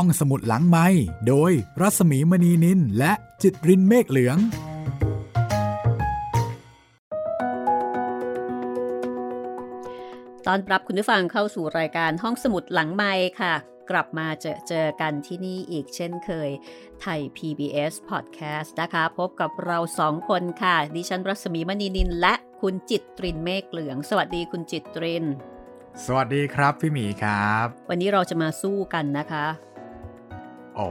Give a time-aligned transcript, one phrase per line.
[0.00, 0.86] ห้องสมุดหลังไม้
[1.28, 4.38] โดยรัสมีมณีนินและจิตรินเมฆเหลือง
[10.46, 13.54] ตอนรับคุณผู้ฟังเข้าสู่รายการห้องสมุดหลังไม้ค่ะ
[13.90, 16.50] กลับมาเจอเจอกันที่นี่อีกเช่นเคย
[17.00, 25.24] ไทย PBS Podcast นะคะ พบกับเราสองคนค่ะ ดิฉันรัศมีมณีนินและคุณจิตตรินเมฆเหลือง สวัสดีคุณจิตตริน
[26.04, 29.46] สวัสดีครับพี่หมีครับ วันนี้เราจะมาสู้กันนะคะ
[30.76, 30.88] โอ้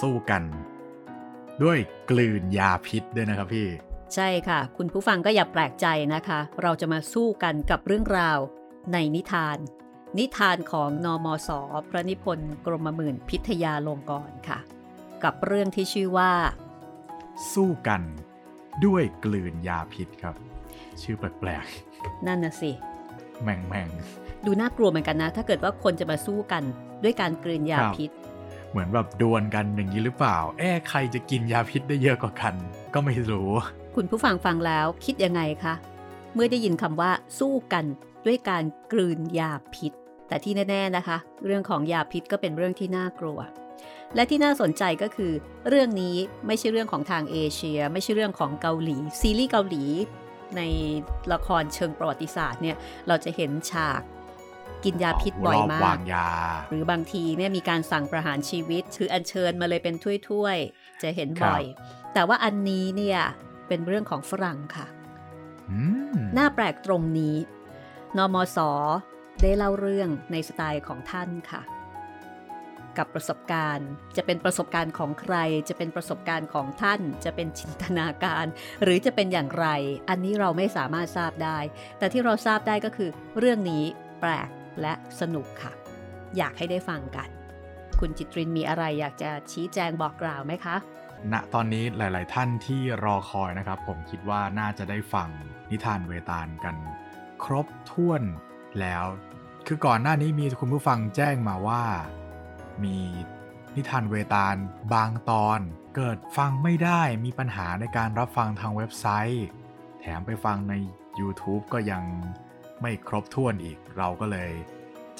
[0.00, 0.42] สู้กัน
[1.62, 1.78] ด้วย
[2.10, 3.68] กลืนยาพิษด้วยนะครับพี่
[4.14, 8.38] ใช่ค่ะ คุณผู้ฟังก็อย่าแปลกใจนะคะ เราจะมาสู้กันกับเรื่องราว
[8.92, 9.58] ในนิทาน
[10.18, 11.48] นิทานของนอมศ
[11.90, 14.58] พระนิพนธ์กรมหมื่นพิทยาลงกรณ์ค่ะ
[15.24, 16.32] กับเรื่องที่ชื่อว่า
[17.52, 18.02] สู้กัน
[18.86, 20.34] ด้วยกลืนยาพิษครับ
[21.02, 21.66] ชื่อแปลก
[22.26, 23.88] นั่นน่ะสิๆแม่งแม่ง
[24.46, 26.62] ดูน่ากลัวเหมือนกันนะ ถ้าเกิดว่าคนจะมาสู้กัน
[27.02, 28.23] ด้วยการกลืนยาครั
[28.74, 32.54] บพิษมือนแบบดวลกันอย่างนี้หรือเปล่า แอ้ใครจะกินยาพิษได้เยอะกว่ากัน
[32.94, 33.50] ก็ไม่รู้
[33.96, 35.74] คุณผู้ฟังฟังแล้วคิดยังไงคะ
[36.34, 37.84] เมื่อได้ยินคำว่าสู้กัน
[38.26, 39.92] ด้วยการกลืนยาพิษ
[40.28, 43.38] แต่ที่แน่ ๆนะคะ เรื่องของยาพิษก็เป็นเรื่องที่น่ากลัว
[44.14, 45.32] และที่น่าสนใจก็คือ
[45.68, 49.84] เรื่องนี้ไม่ใช่เรื่องของทางเอเชีย ไม่ใช่เรื่องของเกาหลี ซีรีส์เกาหลี
[50.56, 50.62] ใน
[51.32, 52.76] ละครเชิงประวัติศาสตร์เนี่ย
[53.08, 54.00] เราจะเห็นฉาก
[54.84, 56.28] กินยาพิษบ่อยมาวรอบากงยา
[56.70, 59.94] หรือบางทีเนี่ยมีการสั่งประหารชีวิตถืออัญเชิญมาเลยเป็น
[60.28, 61.62] ถ้วยๆ จะเห็นบ่อย
[62.14, 63.20] แต่ว่าอันนี้เนี่ย
[63.68, 64.86] เป็นเรื่องของฝรั่งค่ะ
[65.70, 65.80] อื
[66.14, 67.36] มน่าแปลกตรงนี้
[68.18, 68.58] นมส
[69.42, 71.62] ได้เล่าเรื่องในสไตล์ของท่านค่ะ
[72.98, 75.36] กับประสบการณ์จะเป็นประสบการณ์ของใคร
[75.68, 78.46] จะเป็นประสบการณ์ของท่าน จะเป็นจินตนาการ
[78.82, 79.66] หรือจะเป็นอย่างไร
[80.08, 81.58] อันนี้เราไม่สามารถทราบได้
[81.98, 83.84] แต่ที่เราทราบได้ก็คือ เรื่องนี้
[84.20, 84.48] แปลก
[84.80, 85.72] และสนุกค่ะ
[86.36, 87.28] อยากให้ได้ฟังกัน
[88.00, 90.76] คุณจิตรินมีอะไรอยากจะชี้แจงบอกกล่าวไหมคะ
[91.32, 95.28] ณตอนนี้หลาย ๆ ท่านที่รอคอยนะครับ ผมคิดว่าน่าจะได้ฟัง
[95.70, 96.76] นิทานเวตาลกัน
[97.44, 98.22] ครบถ้วน
[98.80, 99.04] แล้ว
[99.66, 101.82] คือก่อนหน้านี้มีคุณผู้ฟังแจ้งมาว่า
[102.84, 102.96] มี
[103.76, 104.56] นิทานเวตาล
[104.92, 105.60] บางตอน
[105.96, 109.46] เกิดฟังไม่ได้มีปัญหาในการรับฟังทางเว็บไซต์
[110.00, 110.74] แถมไปฟังใน
[111.20, 112.02] YouTube ก็ยัง
[112.80, 114.50] ไม่ครบถ้วนอีก เราก็เลย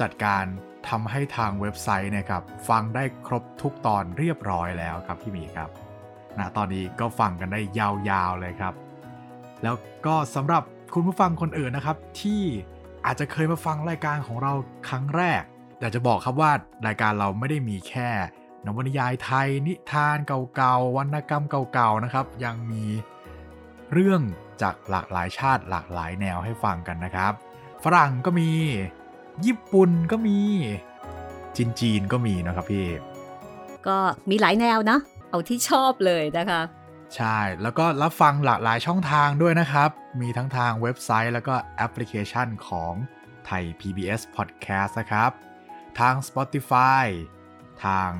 [0.00, 0.44] จัดการ
[0.88, 5.70] ทำให้ทางเว็บไซต์นะครับ ฟังได้ครบทุกตอนเรียบร้อยแล้วครับพี่หมีครับ
[6.38, 8.74] ณตอนนี้ก็ฟังกันได้ยาวๆเลยครับ
[9.62, 9.76] แล้ว
[10.06, 10.62] ก็สำหรับ
[10.94, 12.42] คุณผู้ฟังคนอื่นนะครับ ที่
[13.06, 14.52] อาจจะเคยมาฟังรายการของเรา
[14.88, 15.42] ครั้งแรก
[15.80, 16.50] อยากจะบอกครับว่า
[16.86, 18.08] รายการเราไม่ได้มีแค่
[18.66, 22.84] นวนิยายไทยนิทานเก่าๆวรรณกรรมเก่าๆนะครับ ยังมี
[23.92, 24.20] เรื่อง
[24.62, 27.32] จากหลากหลายชาติหลากหลายแนวให้ฟังกันนะครับ
[27.84, 28.50] ฝรั่งก็มี
[29.46, 30.38] ญี่ปุ่นก็มี
[31.56, 32.86] จีนจีนๆก็มีนะครับพี่
[33.86, 33.98] ก็
[34.30, 34.98] มีหลายแนวนะ
[35.30, 36.62] เอาที่ชอบเลยนะคะ
[37.16, 42.92] ใช่ แล้วก็รับฟังหลากหลายช่องทางด้วยนะครับ มีทั้งทางเว็บไซต์แล้วก็แอปพลิเคชันของ
[43.46, 45.30] ไทย PBS Podcast นะครับ
[45.98, 47.06] ทาง Spotify
[47.84, 48.10] ทาง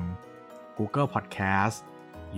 [0.77, 1.77] Google Podcast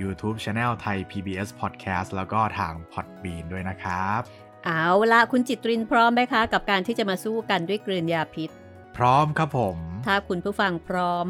[0.02, 4.22] YouTube Channel ไทย PBS Podcast แล้วก็ทาง Podbean ด้วยนะครับ
[4.66, 8.50] เอาละคุณจิตรินพร้อมไหมคะ กับการที่จะมาสู้กันด้วยกลืนยาพิษ
[8.98, 11.26] พร้อมครับผม ถ้าคุณผู้ฟังพร้อม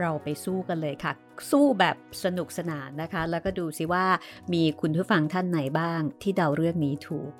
[0.00, 1.12] เราไปสู้กันเลยค่ะ
[1.50, 4.06] สู้แบบสนุกสนานนะคะ แล้วก็ดูสิว่า
[4.52, 7.30] มีคุณผู้ฟังท่านไหนบ้างที่เดาเรื่องนี้ถูก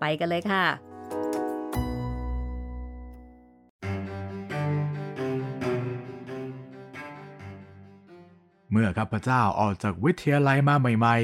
[0.00, 0.64] ไปกันเลยค่ะ
[8.70, 11.16] เมื่อข้าพเจ้าออกจากวิทยาลัยมาใหม่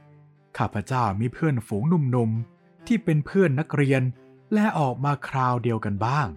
[0.00, 4.02] ๆ ข้าพเจ้ามีเพื่อนฝูงหนุ่มๆ ที่เป็นเพื่อนนักเรียน
[4.54, 6.28] และออกมาคราวเดียวกันบ้าง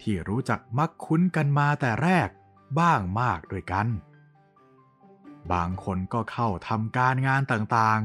[0.00, 2.28] ที่รู้จักมักคุ้นกันมาแต่แรก
[2.80, 3.86] บ้างมากด้วยกัน
[5.52, 8.00] บางคนก็เข้าทำการงานต่าง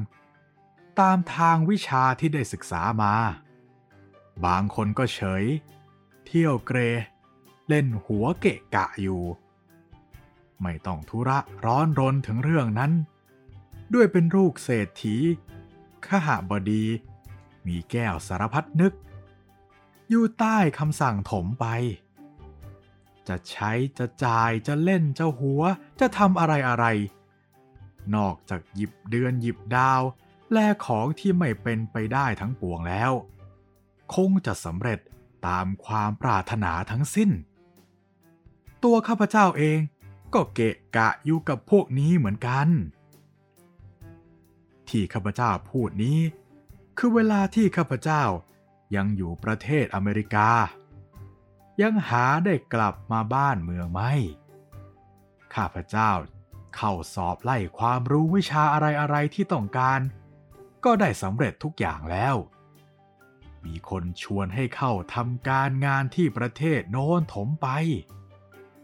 [0.48, 3.14] ๆ ตามทางวิชาที่ได้ศึกษามา
[4.46, 5.44] บางคนก็เฉย
[6.26, 6.80] เที่ยวเกร
[7.68, 9.22] เล่นหัวเกะกะอยู่
[10.64, 12.92] ไม่ต้องธุระร้อนรนถึงเรื่องนั้น
[13.94, 15.16] ด้วยเป็นลูกเศรษฐี
[16.06, 16.86] ขหบดี
[17.68, 18.94] มีแก้วสารพัดนึก
[20.10, 21.66] อยู่ใต้คำสั่งถมไป
[23.28, 25.62] จะใช้จะจ่ายจะเล่นจะหัว
[26.00, 26.86] จะทำอะไรอะไร
[28.16, 30.02] นอกจากหยิบเดือนหยิบดาว
[30.52, 33.12] แลของที่ไม่เป็นไปได้ทั้งปวงแล้ว
[34.14, 35.00] คงจะสำเร็จ
[35.48, 37.30] ตามความปรารถนาทั้งสิ้น
[38.84, 39.80] ตัวข้าพเจ้าเอง
[40.34, 42.68] ก็เกะกะอยู่กับพวกนี้เหมือนกัน
[44.90, 46.20] ที่ข้าพเจ้าพูดนี้
[46.98, 48.24] คือเวลาที่ข้าพเจ้า
[48.96, 50.50] ยังอยู่ประเทศอเมริกา
[51.82, 54.14] ยังหาได้กลับมาบ้านเมืองไม่
[55.56, 56.12] ข้าพเจ้า
[56.76, 60.00] เข้าสอบไล่ความรู้วิชาอะไรอะไรที่ต้องการ
[60.86, 62.36] ก็ได้สำเร็จทุกอย่างแล้ว
[63.66, 67.68] มีคนชวนให้เข้าทำการงานที่ประเทศโน้นถมไป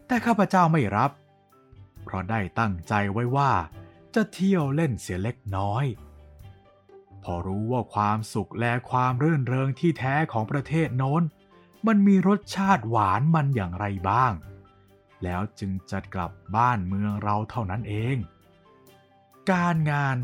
[0.06, 1.10] แต่ข้าพเจ้าไม่รับ
[2.06, 3.52] เพราะได้ตั้งใจไว้ว่า
[4.14, 5.84] จะเที่ยวเล่นเสียเล็กน้อย
[7.22, 11.22] พอรู้ว่าความสุขและความรื่นเริงที่แท้ของประเทศโน้น
[11.86, 14.32] มันมีรสชาติหวานมันอย่างไรบ้าง
[15.24, 18.16] แล้วจึงจะกลับบ้านเมืองเราเท่านั้นเอง
[19.50, 20.16] การงาน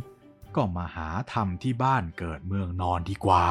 [0.55, 3.47] ก็มาหาทำที่บ้านเกิดเมืองนอนดีกว่า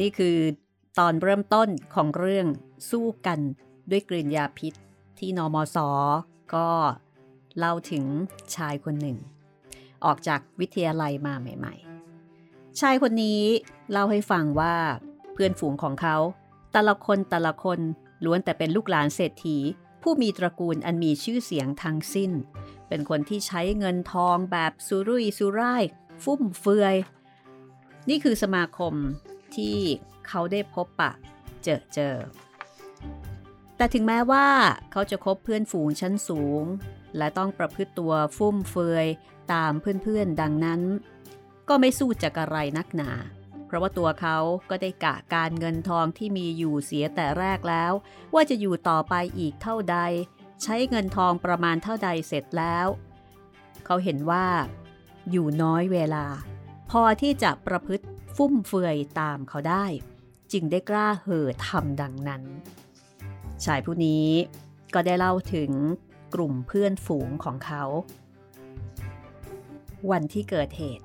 [0.00, 0.38] นี่คือ
[0.98, 2.46] ตอนเริ่มต้นของเรื่อง
[2.90, 3.38] สู้กัน
[3.90, 4.72] ด้วยกลิ่นยาพิษ
[5.18, 5.76] ที่นอมศ
[6.54, 6.68] ก็
[7.58, 8.04] เล่าถึง
[8.54, 9.18] ชายคนหนึ่ง
[10.04, 11.74] ออกจากวิทยาลัยมาใหม่
[12.28, 13.42] ๆ ชายคนนี้
[13.90, 14.74] เล่าให้ฟังว่า
[15.32, 16.16] เพื่อนฝูงของเขา
[16.72, 17.78] แต่ละคนแต่ละคน
[18.24, 19.58] ล้วนแต่เป็นลูกหลานเศรษฐี
[20.02, 22.30] ผู้มีตระกูลอันมีชื่อเสียงทั้งสิ้น
[22.88, 25.84] เป็นคนที่ใช้เงินทองแบบสุรุ่ยสุร่าย
[26.24, 26.96] ฟุ่มเฟือย
[28.08, 28.94] นี่คือสมาคม
[29.56, 29.76] ที่
[30.28, 31.12] เขาได้พบปะ
[31.62, 32.14] เจอเจอ
[33.76, 34.46] แต่ถึงแม้ว่า
[34.92, 36.64] เขาจะคบเพื่อนฝูงชั้นสูง
[37.16, 39.06] และต้องประพฤติตัวฟุ่มเฟือย
[39.52, 40.80] ตามเพื่อนๆดังนั้น
[41.68, 43.10] ก็ไม่สู้จะกระไรนักหนา
[43.66, 44.38] เพราะว่าตัวเขา
[44.70, 47.92] ก็ได้กะการเงินทองที่มีอยู่เสียแต่แรกแล้ว
[48.34, 49.98] ว่าจะอยู่ต่อไปอีกเท่าใด
[50.62, 52.86] ใช้เงินทองประมาณเท่าใดเสร็จแล้ว
[53.84, 54.46] เขาเห็นว่า
[55.30, 56.26] อยู่น้อยเวลา
[56.90, 58.06] พอที่จะประพฤติ
[58.36, 59.86] ฟุ่มเฟือยตามเขาได้
[60.52, 62.42] จึงได้กล้าเห่อทำดังนั้น
[63.64, 64.26] ชายผู้นี้
[64.94, 65.70] ก็ได้เล่าถึง
[66.34, 67.84] กลุ่มเพื่อนฝูงของเขา
[70.10, 71.04] วันที่เกิดเหตุ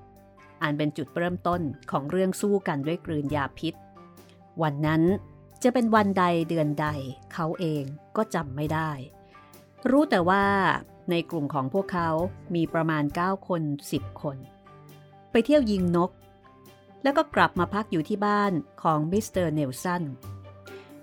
[0.62, 1.62] อันเป็นจุดเริ่มต้น
[1.92, 3.74] ของเรื่องสู้กันด้วยกลืนยาพิษ
[4.62, 5.03] วันนั้น
[5.63, 6.88] จะเป็นวันใดเดือนใด
[7.33, 7.83] เขาเอง
[8.18, 8.92] ก็จำไม่ได้
[9.89, 10.44] รู้แต่ว่า
[11.09, 12.09] ในกลุ่มของพวกเขา
[12.56, 13.62] มีประมาณ 9 คน
[13.94, 14.38] 10 คน
[15.31, 16.12] ไปเที่ยวยิงนก
[17.04, 18.51] แล้วก็กลับมาพักอยู่ที่บ้าน
[18.83, 20.04] ของมิสเตอร์เนลสัน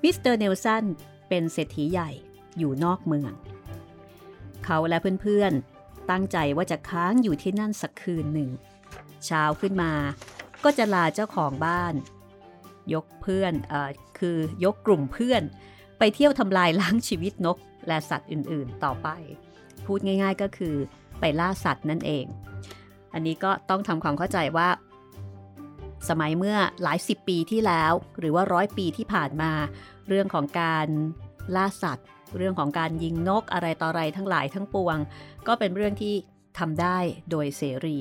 [0.03, 0.85] มิสเตอร์เนลสัน
[1.29, 2.11] เป็นเศรษฐีใหญ่
[2.59, 3.33] อยู่นอกเมือง
[4.65, 8.51] เขาและเพื่อนๆ ตั้งใจว่าจะค้างอยู่ที่นั่นสักคืนหนึ่ง
[9.27, 9.93] เช้าขึ้นมา
[10.65, 11.95] ก็จะลาเจ้าของบ้าน
[12.95, 13.75] ยกเพื่อนอ
[14.19, 15.43] คือยกกลุ่มเพื่อน
[15.99, 17.59] ไปเที่ยวทำลายล้างชีวิตนก
[17.89, 19.09] และสัตว์อื่นๆ ต่อไป
[19.87, 20.75] พูดง่ายๆก็คือ
[21.21, 22.25] ไปล่าสัตว์นั่นเอง
[23.13, 24.69] อันนี้ก็ต้องทำความเข้าใจว่า
[26.09, 29.53] สมัยเมื่อหลายสิบปีที่แล้ว หรือว่าร้อยปีที่ผ่านมา
[30.09, 30.89] เรื่องของการ
[31.57, 32.07] ล่าสัตว์
[32.37, 34.97] เรื่องของการยิงนกอะไรต่ออะไรทั้งหลายทั้งปวง
[35.47, 36.15] ก็เป็นเรื่องที่
[36.59, 36.99] ทำได้
[37.31, 37.99] โดยเสรี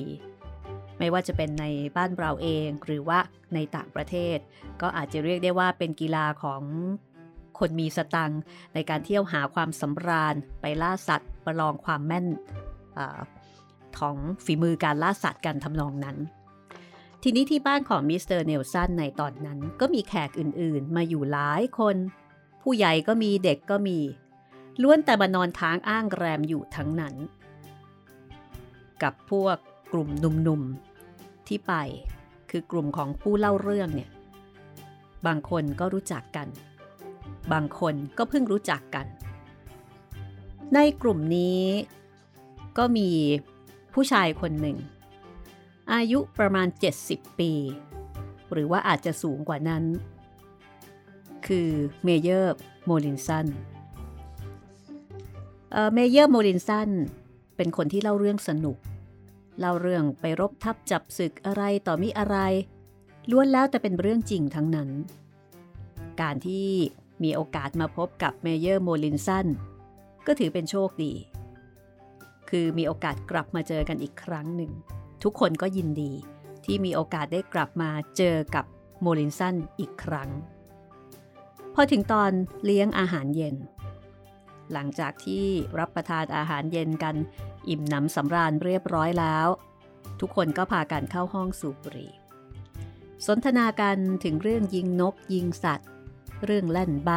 [0.98, 1.64] ไม่ว่าจะเป็นใน
[1.96, 3.18] บ้านเราเองหรือว่า
[3.54, 4.38] ในต่างประเทศ
[4.82, 6.62] ก็อาจจะเรียกได้ว่าเป็นกีฬาของ
[7.58, 8.40] คนมีสตังค์
[8.74, 12.26] ในการเที่ยวหาความสำราญไปล่าสัตว์ประลองความแม่น
[12.98, 13.00] อ
[13.98, 16.16] ของฝีมือการล่าสัตว์กันทำนองนั้น
[17.22, 21.96] ทีนี้ที่บ้านของมิสเตอร์เนลสันในตอนนั้นก็มีแขกอื่นๆ มาอยู่หลายคน
[22.62, 23.98] ผู้ใหญ่ก็มีเด็กก็มี
[24.82, 27.14] ล้วนแต่มานอนค้างอ้างแรมอยู่ทั้งนั้น
[29.02, 29.56] กับพวก
[29.92, 31.72] กลุ่มหนุ่มๆ ที่ไป
[32.50, 34.10] คือกลุ่มของผู้เล่าเรื่องเนี่ย
[35.26, 36.48] บางคนก็รู้จักกัน
[37.52, 39.06] บางคนก็เพิ่งรู้จักกัน
[40.74, 41.62] ในกลุ่มนี้
[42.78, 43.10] ก็มี
[43.94, 44.76] ผู้ชายคนหนึ่ง
[45.92, 46.68] อายุประมาณ
[47.04, 47.52] 70 ปี
[48.52, 49.84] หรือว่าอาจจะสูงกว่านั้น
[51.46, 51.70] คือ
[52.04, 53.46] เมเยอร์โมลินสัน
[55.94, 56.90] เมเยอร์โมลินสัน
[57.56, 58.76] เป็นคนที่เล่าเรื่องสนุก
[59.60, 62.36] เล่าเรื่องไปรบทับจับศึกอะไรต่อมิอะไร
[63.30, 64.90] ล้วนแล้วแต่เป็นเรื่องจริงทั้งนั้น
[66.20, 66.68] การที่
[67.22, 69.46] มีโอกาสมาพบกับเมเยอร์โมลินสัน
[70.26, 71.12] ก็ถือเป็นโชคดี
[72.50, 74.72] คือมีโอกาสกลับมาเจอกันอีกครั้งหนึ่ง
[75.22, 76.12] ทุกคนก็ยินดี
[76.64, 78.64] ที่มีโอกาสได้กลับมาเจอกับ
[79.00, 80.30] โมลินสันอีกครั้ง
[81.74, 82.30] พอถึงตอน
[82.64, 83.56] เลี้ยงอาหารเย็น
[84.72, 85.46] หลังจากที่
[85.78, 87.16] รับประทานอาหารเย็นกัน
[87.68, 89.48] อิ่มหนำสำราญเรียบร้อยแล้ว
[90.20, 92.12] ทุกคนก็พากันเข้าห้องสูบบุหรี่
[93.26, 95.88] สนทนากันถึงเรื่องยิงนกยิงสัตว์
[96.44, 97.10] เรื่องเล่นใบ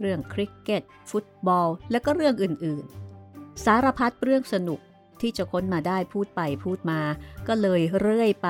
[0.00, 4.80] เรื่องคริกเก็ต ฟุตบอล และก็เรื่องอื่นๆ สารพัดเรื่องสนุก
[5.24, 7.00] ที่จะค้นมาได้พูดไปพูดมา
[7.48, 8.48] ก็เลยเรื่อยไป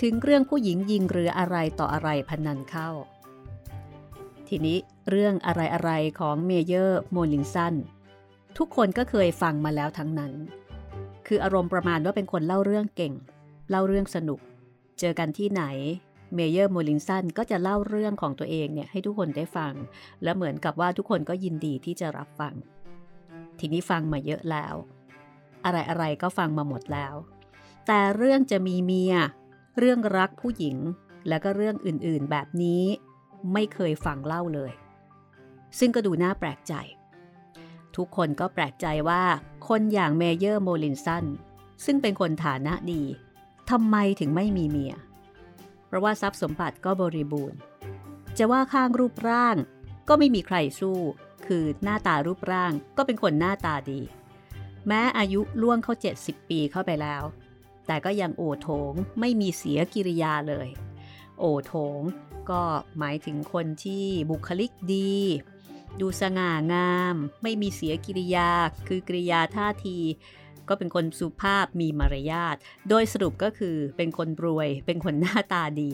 [0.00, 2.90] ถึงเรื่องผู้หญิงยิงเรืออะไรต่ออะไรพรรค์นั้นเข้า
[4.48, 4.78] ทีนี้
[5.10, 7.74] เรื่องอะไรๆของ Major โมลินสัน
[8.58, 10.32] ทุกคนก็เคยฟังมาแล้วทั้งนั้น
[11.26, 13.14] คืออารมณ์ประมาณว่าเป็นคนเล่าเรื่องเก่ง
[13.70, 14.40] เล่าเรื่องสนุก
[15.00, 15.64] เจอกันที่ไหน
[16.34, 19.74] Major โมลินสันก็จะเล่าเรื่องของตัวเองเนี่ยให้ทุกคนได้ฟัง
[20.22, 22.54] และเหมือนกับว่าทุกคนก็ยินดีที่จะรับฟัง
[23.58, 24.74] ทีนี้ฟังมาเยอะแล้ว
[25.64, 27.14] อะไรๆก็ฟังมาหมดแล้ว
[27.86, 29.14] แต่เรื่องจะมีเมีย
[29.78, 30.76] เรื่องรักผู้หญิง
[31.28, 32.82] และก็เรื่องอื่นๆแบบนี้
[33.52, 34.72] ไม่เคยฟังเล่าเลย
[35.78, 36.74] ซึ่งก็ดูน่าแปลกใจ
[37.96, 39.22] ทุกคนก็แปลกใจว่า
[39.68, 41.24] คนอย่างเมเยอร์โมลินสัน
[41.84, 43.02] ซึ่งเป็นคนฐานะดี
[43.70, 44.94] ทำไมถึงไม่มีเมีย
[45.86, 47.58] เพราะว่าทรัพย์สมบัติก็บริบูรณ์
[48.38, 49.56] จะว่าข้างรูปร่าง
[50.08, 50.98] ก็ไม่มีใครสู้
[51.46, 54.00] คือหน้าตารูปร่างก็เป็นคนหน้าตาดี
[54.86, 57.22] แม้อายุล่วงเข้า 70 ปีเข้าไปแล้ว
[57.86, 60.68] แต่ก็ยังโอโถงไม่มีเสียกิริยาเลย
[61.38, 62.00] โอโถง
[62.50, 62.62] ก็
[62.98, 65.16] หมายถึงคนที่บุคลิกดี
[66.00, 68.50] ดูสง่างาม ไม่มีเสียกิริยา
[68.88, 69.98] คือกริยาท่าที
[70.68, 72.56] ก็เป็นคนสุภาพมีมารยาท
[72.88, 75.90] โดยสรุปก็คือเป็นคนรวย เป็นคนหน้าตาดี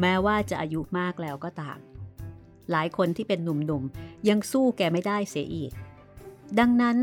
[0.00, 1.78] แม้ว่าจะอายุมากแล้วก็ตาม
[2.70, 5.72] หลายคนที่เป็นหนุ่มๆยังสู้แกไม่ได้เสียอีก
[6.58, 6.96] ดังนั้น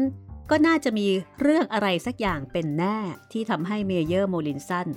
[0.50, 1.08] ก็น่าจะมี
[1.42, 2.98] เรื่องอะไรสักอย่างเป็นแน่
[3.32, 4.88] ที่ทำให้ Major โมลินสัน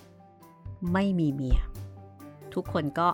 [0.92, 1.60] ไม่มีเมีย
[2.54, 3.08] ทุกคนก็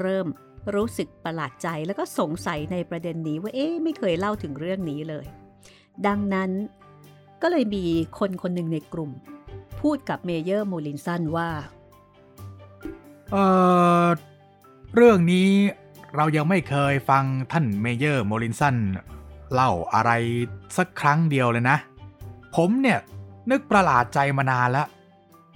[0.00, 0.26] เริ่ม
[0.74, 5.26] รู้สึกประหลาดใจแล้วก็สงสัยในประเด็นนี้ว่าเอ๊ะไม่เคยเล่าถึงเรื่องนี้เลย
[6.06, 6.50] ดังนั้น
[7.42, 7.84] ก็เลยมี
[8.18, 9.10] คนคนหนึ่งในกลุ่ม
[9.80, 11.50] พูดกับ Major โมลินสันว่า
[13.32, 13.36] เอ
[14.04, 14.06] อ
[14.94, 15.48] เรื่องนี้
[16.16, 18.76] เรายังไม่เคยฟังท่านเมเยอร์โมลินสัน
[19.54, 20.10] เล่าอะไร
[20.76, 21.76] สักครั้งเดียวเลยนะ
[22.54, 22.98] ผมเนี่ย
[23.50, 24.86] นึกประหลาดใจมานานแล้ว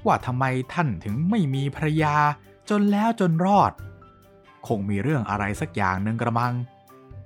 [0.06, 2.16] ว่าทำไมท่านถึงไม่มีภรรยา
[2.70, 3.72] จนแล้วจนรอด
[4.66, 6.54] คงมีเรื่องอะไรสักอย่างหนึ่งกระมัง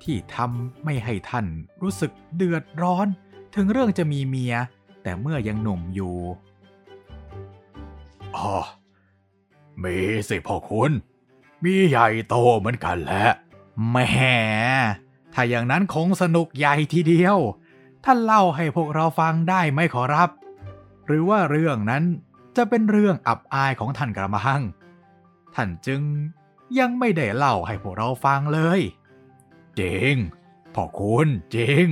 [0.03, 1.47] ที่ทำไม่ให้ท่าน
[1.83, 3.07] รู้สึกเดือดร้อน
[3.55, 4.55] ถึงเรื่องจะมีเมีย
[5.03, 6.17] แต่เมื่อยังหนุ่มอยู่
[8.37, 8.55] อ๋อ
[9.83, 9.97] มี
[10.29, 10.93] สิพ่อคุณ
[11.65, 13.25] มีใหญ่โตเหมือนกันแหละ
[13.89, 13.97] แหม
[15.35, 17.37] ถ้าอย่างนั้นคงสนุกใหญ่ทีเดียว
[18.05, 20.31] ท่านเล่าให้พวกเราฟังได้ไหมขอรับ
[21.07, 22.05] หรือว่าเรื่องนั้น
[22.57, 24.63] จะเป็นเรื่องอับอายของท่านกระมัง
[25.55, 26.03] ท่านจึง
[26.79, 28.81] ยังไม่ได้เล่าให้พวกเราฟังเลย
[29.81, 30.15] จริง
[30.75, 31.87] พ่อคุณจริง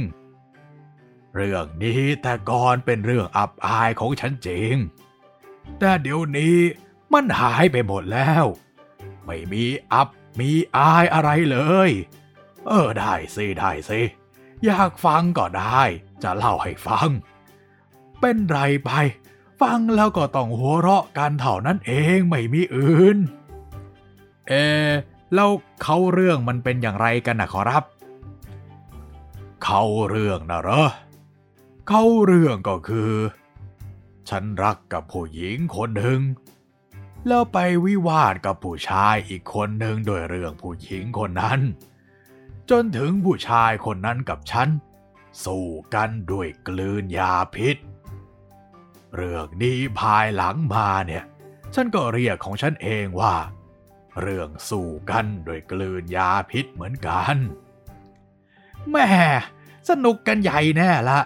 [1.35, 4.75] เรื่องนี้แต่ก่อนเป็นเรื่องอับอายของฉันจริง
[5.79, 6.59] แต่เดี๋ยวนี้
[7.13, 8.45] มันหายไปหมดแล้ว
[9.25, 10.09] ไม่มีอับ
[10.41, 11.91] มีอายอะไรเลย
[12.67, 14.01] เออได้สิได้สิ
[14.65, 15.83] อยากฟังก็ได้
[16.23, 17.09] จะเล่าให้ฟัง
[18.21, 18.91] เป็นไรไป
[19.61, 23.19] ฟังแล้วก็ต้องหัวเราะกันเท่านั้นเองไม่มีอื่น
[24.49, 24.53] เอ
[25.35, 25.51] แล้ว
[25.83, 27.85] เขาเรื่องมันเป็นอย่างไรกันนะขอรับ
[29.65, 30.83] เขาเรื่องนะเหรอ
[31.89, 33.13] เขาเรื่องก็คือ
[34.29, 36.21] ฉันรักกับผู้หญิงคนหนึ่ง
[37.27, 41.61] แล้วไปวิวาทกับผู้ชายอีกคนหนึ่งโดยเรื่องผู้หญิงคนนั้น
[42.71, 44.69] จนถึงผู้ชายคนนั้นกับฉัน
[45.45, 47.77] สู้กันด้วยกลืนยาพิษ
[49.15, 51.25] เรื่องนี้ภายหลังมาเนี่ย
[51.75, 53.35] ฉันก็เรียกของฉันเองว่า
[54.21, 57.37] เรื่องสู้กันโดยกลืนยาพิษเหมือนกัน
[58.91, 59.07] แม่
[59.89, 61.21] สนุกกันใหญ่แน่ละ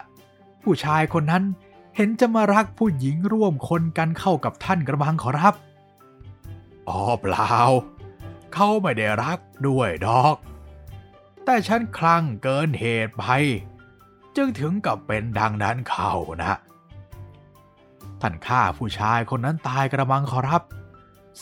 [0.62, 1.44] ผู้ชายคนนั้น
[1.96, 5.54] เห็นจะมารักผู้หญิงร่วมคนกันเข้ากับท่านกระบังขอรับ
[6.88, 7.54] อ๋อเปล่า
[8.54, 10.36] เขาไม่ได้รักด้วยดอก
[11.44, 13.24] แต่ฉันคลั่งเกินเหตุไป
[14.36, 16.58] จึงถึงกับเป็นดังนั้นเข้านะ
[18.20, 20.62] ท่านฆ่าผู้ชายคนนั้นตายกระมังขอรับ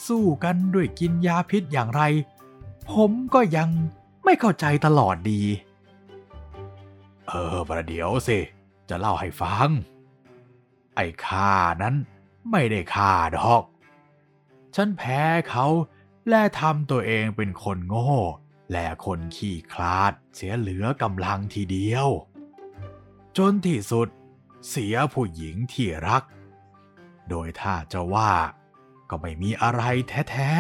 [0.07, 2.03] สู้กันด้วยกินยาพิษอย่างไร
[2.91, 3.69] ผมก็ยัง
[4.25, 5.43] ไม่เข้าใจตลอดดี
[7.29, 8.39] เออ ประเดี๋ยวสิ
[8.89, 9.71] จะเล่าให้ฟัง
[10.97, 11.95] ไอ้ข้านั้น
[12.51, 13.65] ไม่ได้ฆ่าดอก
[14.75, 15.67] ฉันแพ้เขา
[16.29, 18.15] และทำตัวเองเป็นคนโง่
[18.71, 22.09] และคนขี้คลาดเสียเหลือกำลังทีเดียว
[23.37, 24.09] จนที่สุด
[24.69, 26.23] เสียผู้หญิงที่รัก
[27.29, 28.33] โดยถ้าจะว่า
[29.11, 29.83] ก็ไม่มีอะไร
[30.31, 30.55] แท้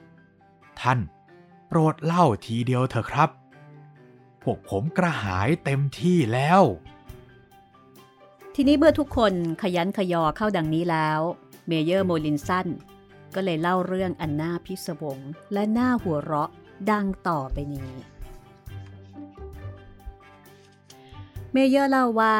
[0.00, 0.98] ๆ ท่าน
[1.68, 3.30] โปรดเล่าทีเดียวเถอะครับ
[4.42, 6.62] พวกผมกระหายเต็มที่แล้ว
[8.54, 9.32] ทีนี้เมื่อทุกคน
[9.62, 11.20] คะยั้นคะยอเข้าดังนี้แล้ว
[11.66, 12.66] Major โมลินสัน
[13.34, 15.18] ก็เลยเล่าเรื่องอันน่าพิศวง
[15.52, 16.50] และน่าหัวเราะ
[16.90, 17.90] ดังต่อไปนี้
[21.52, 22.36] Major เล่าว่า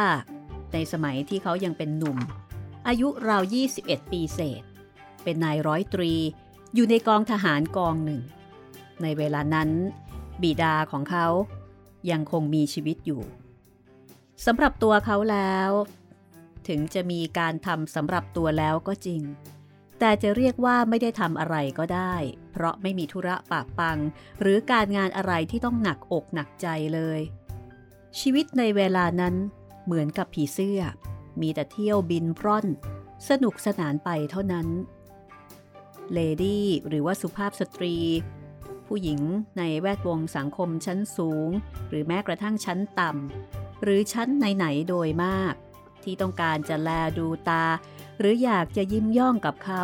[0.73, 2.19] ในสมัยที่เขายังเป็นหนุ่ม
[2.87, 3.43] อายุราว
[3.77, 4.63] 21 ปีเศษ
[5.23, 6.13] เป็นนายร้อยตรี
[6.75, 8.23] อยู่ในกองทหารกองหนึ่ง
[9.03, 9.71] ในเวลานั้น
[10.43, 11.27] บิดาของเขา
[12.11, 13.23] ยังคงมีชีวิตอยู่
[14.47, 15.71] สำหรับตัวเขาแล้ว
[16.69, 19.23] ถึงจะมีการทำสำหรับตัวแล้วก็จริง
[19.99, 22.15] แต่จะเรียกว่าไม่ได้ทำอะไรก็ได้
[22.53, 23.99] เพราะไม่มีธุระปากปัง
[24.41, 27.21] หรือการงานอะไรที่ต้องหนักอกหนักใจเลย
[28.21, 29.35] ชีวิตในเวลานั้น
[29.85, 30.81] เหมือนกับผีเสื้อ
[31.41, 32.67] มีแต่เที่ยวบินร่อน
[33.29, 34.69] สนุกสนานไปเท่านั้น
[36.13, 37.97] lady หรือว่าสุภาพสตรี
[38.87, 39.21] ผู้หญิง
[39.59, 41.49] ในแวดวงสังคมชั้นสูง
[41.89, 45.55] หรือแม้กระทั่งชั้นต่ำหรือชั้นไหนๆโดยมาก
[46.03, 47.65] ที่ต้องการจะแลดูตา
[48.19, 49.83] หรืออยากจะยิ้มย่องกับเขา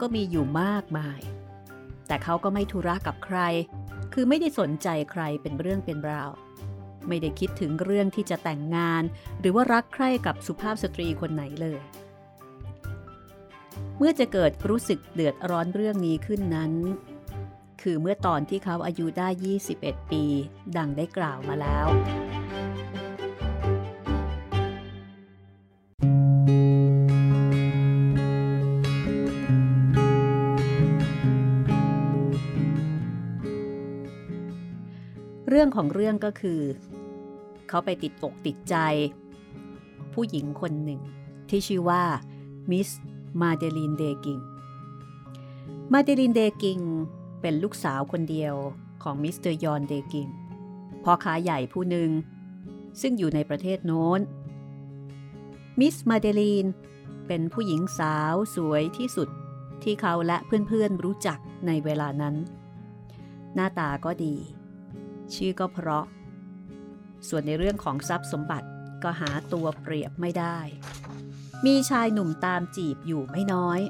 [0.00, 1.20] ก็มีอยู่มากมาย
[2.08, 3.38] แต่เขาก็ไม่ทุระกับใคร
[4.12, 6.30] คือไม่ได้สนใจใครเป็นเรื่องเป็นราว
[7.08, 9.02] ไม่ได้คิดถึงเรื่องที่จะแต่งงาน
[9.40, 11.80] หรือว่ารักใคร่กับสุภาพสตรีคนไหนเลย
[13.98, 16.72] เมื่อจะเกิดรู้สึกเดือดร้อนเรื่องนี้ขึ้นนั้น
[17.82, 19.28] คือเมื่อตอนที่เขาอายุได้
[19.70, 20.24] 21 ปี
[20.76, 21.86] ดังได้กล่าวมาแล้ว
[35.60, 36.60] รื่องของเรื่องก็คือ
[37.68, 38.76] เขาไปติดอกติดใจ
[40.14, 41.00] ผู้หญิงคนหนึ่ง
[41.48, 42.02] ที่ชื่อว่า
[42.70, 42.88] มิส
[43.40, 44.38] มาเดลินเดกิง
[45.92, 46.78] มาเดลินเดกิง
[47.40, 48.54] เป็นลูกสาวคนเดียว
[49.02, 50.28] ของมิสเตอร์ยอนเดกิง
[51.04, 52.10] พ่อค้าใหญ่ผู้หนึ่ง
[53.00, 54.20] ซึ่งอยู่ในประเทศโน้น
[55.80, 56.66] มิสมาเดลีน
[57.26, 59.28] เป็นผู้หญิงสาวสวยที่สุด
[59.82, 62.34] ที่เขาและเพื่อนๆรู้จักในเวลานั้น
[63.54, 64.36] หน้าตาก็ดี
[65.34, 66.06] ชื่อก็เพราะ
[67.28, 68.68] ส่วนในเรื่องของทรัพย์สมบัติ
[69.02, 70.58] ก็หาตัวเปรียบไม่ได้
[71.66, 73.80] มีชายหนุ่มตามจีบอยู่ไม่น้อย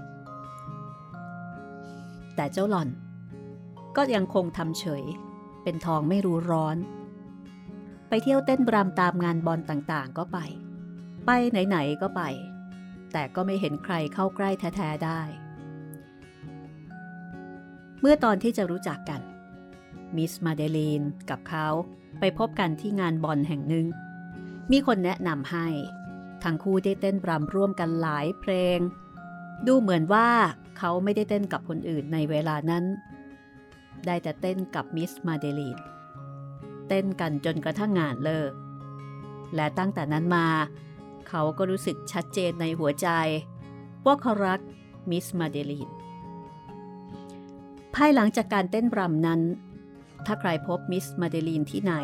[2.36, 2.88] แต่เจ้าหล่อน
[3.96, 5.04] ก็ยังคงทำเฉย
[5.62, 6.76] เป็นทองไม่รู้ร้อน
[8.08, 10.38] ไปเที่ยวเต้นบรำตามงานบอลต่างๆ ก็ไป
[11.26, 11.30] ไป
[11.68, 12.22] ไหนๆก็ไป
[13.12, 15.20] แต่ก็ไม่เห็นใครเข้าใกล้แท้ๆได้
[18.00, 19.20] เมื่อตอนที่จะรู้จักกัน
[20.16, 21.66] มิสมาเดลีนกับเขา
[22.18, 23.86] ไปพบกันที่งานบอลแห่งหนึ่ง
[24.70, 25.66] มีคนแนะนำให้
[26.42, 28.78] ทั้งคู่ได้เต้นรำร่วมกันหลายเพลง
[29.66, 30.28] ดูเหมือนว่า
[30.78, 32.84] เขาไม่ได้เต้นกับคนอื่นในเวลานั้น
[34.06, 35.78] ได้แต่เต้นกับมิสมาเดลีน
[36.88, 38.52] เต้นกันจนกระทั่งงานเลิก
[39.54, 40.46] และตั้งแต่นั้นมา
[41.28, 43.08] เขาก็รู้สึกชัดเจนในหัวใจ
[44.06, 44.60] ว่าเขารัก
[45.10, 45.88] มิสมาเดลีน
[47.94, 49.40] ภายหลังจากการเต้นรำนั้น
[50.26, 51.94] ถ้าใครพบมิสมาเดลีนที่ไหน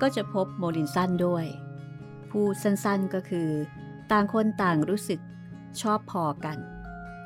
[0.00, 1.46] ก็จะพบโมลินสันด้วย
[2.30, 3.48] ผู้สั้นๆก็คือ
[4.10, 5.20] ต่างคนต่างรู้สึก
[5.80, 6.58] ชอบพอกัน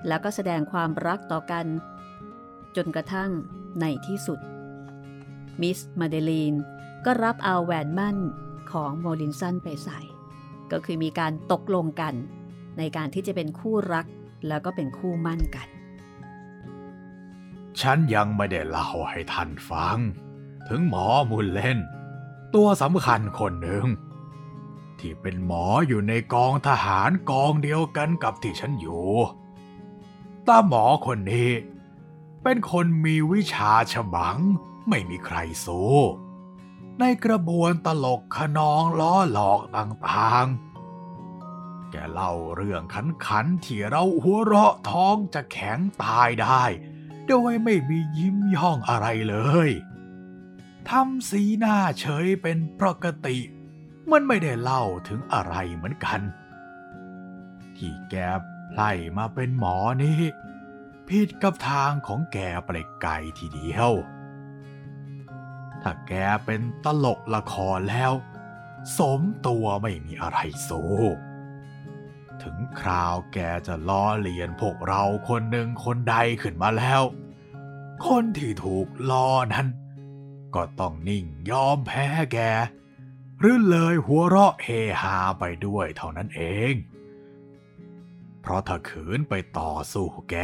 [0.07, 1.67] แล้วก็แสดงความรักต่อกัน
[2.77, 3.31] จนกระทั่ง
[3.81, 4.39] ในที่สุด
[5.61, 6.55] มิสมาเดลีน
[7.05, 8.17] ก็รับเอาแหวนมั่น
[8.73, 10.01] ของโมลินสันไปใส่
[10.73, 12.15] ก็คือมีการตกลงกัน
[12.79, 14.07] ในการที่จะเป็นคู่รัก
[14.49, 15.69] แล้วก็เป็นคู่มั่นกัน
[17.81, 19.99] ฉันยังไม่ได้เล่าให้ท่านฟัง
[20.69, 21.79] ถึงหมอมุลเล่น
[22.55, 23.87] ตัวสำคัญคนหนึ่ง
[24.99, 29.09] ที่เป็นหมออยู่ในกองทหารกองเดียวกันกับที่ฉันอยู่
[30.47, 31.51] ตาหมอคนนี้
[32.43, 34.39] เป็นคนมีวิชาฉบัง
[34.89, 35.95] ไม่มีใครสู้
[37.01, 46.63] ในกระบวนตลกขนองล้อหลอกต่างๆ แกเล่าเรื่องขันขันที่เราหัวเราะท้องจะแข็งตายได้
[47.29, 49.37] โดยไม่มียิ้มย่องอะไรเล
[49.69, 49.71] ย
[50.89, 53.37] ทำสีหน้าเฉยเป็นปกติ
[54.11, 56.21] มันไม่ได้เล่าถึงอะไรเหมือนกัน
[57.77, 58.15] ที่แก
[58.73, 60.21] ไล่มาเป็นหมอนี่
[61.09, 62.71] ผิดกับทางของแกไป
[63.03, 63.91] ไกลทีเดียว
[65.83, 66.13] ถ้าแก
[66.45, 68.13] เป็นตลกละครแล้ว
[68.99, 70.93] สมตัวไม่มีอะไรสู้
[72.43, 77.03] ถึงคราวแกจะล้อเลียนพวกเราคนหนึ่งคนใดขึ้นมาแล้ว
[78.07, 79.67] คนที่ถูกล้อนั้น
[80.55, 82.39] ก็ต้องนิ่งยอมแพ้แก
[83.41, 84.69] หรือเลยหัวเราะเฮ
[85.03, 86.43] ฮาไปด้วยเท่านั้นเอ
[86.73, 86.75] ง
[88.41, 90.37] เพราะถ้าขืนไปต่อสู้แก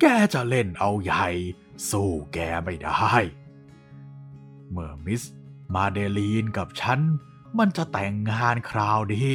[0.00, 1.28] แกจะเล่นเอาใหญ่
[1.90, 3.12] สู้แกไม่ได้
[4.70, 5.22] เมื่อมิส
[5.74, 7.00] มาเดลีนกับฉัน
[7.58, 9.28] มันจะแต่งงานคราวนี้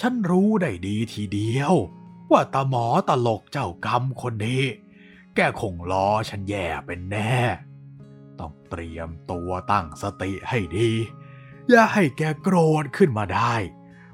[0.00, 1.74] ฉันรู้ได้ดีทีเดียว
[2.30, 4.62] ว่าตาหมอตลกเจ้ากรรมคนนี้
[5.34, 7.34] แกคงล้อฉันแย่เป็นแน่
[8.38, 10.90] ต้องเตรียมตัวตั้งสติให้ดี
[11.70, 13.54] อย่าให้แกโกรธขึ้นมาได้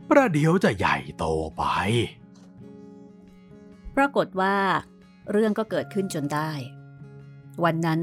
[0.08, 1.24] ประเดี๋ยวจะใหญ่โต
[1.56, 1.64] ไป
[3.96, 4.56] ปรากฏว่า
[5.30, 6.50] เรื่องก็เกิดขึ้นจนได้
[7.64, 8.00] วันนั้น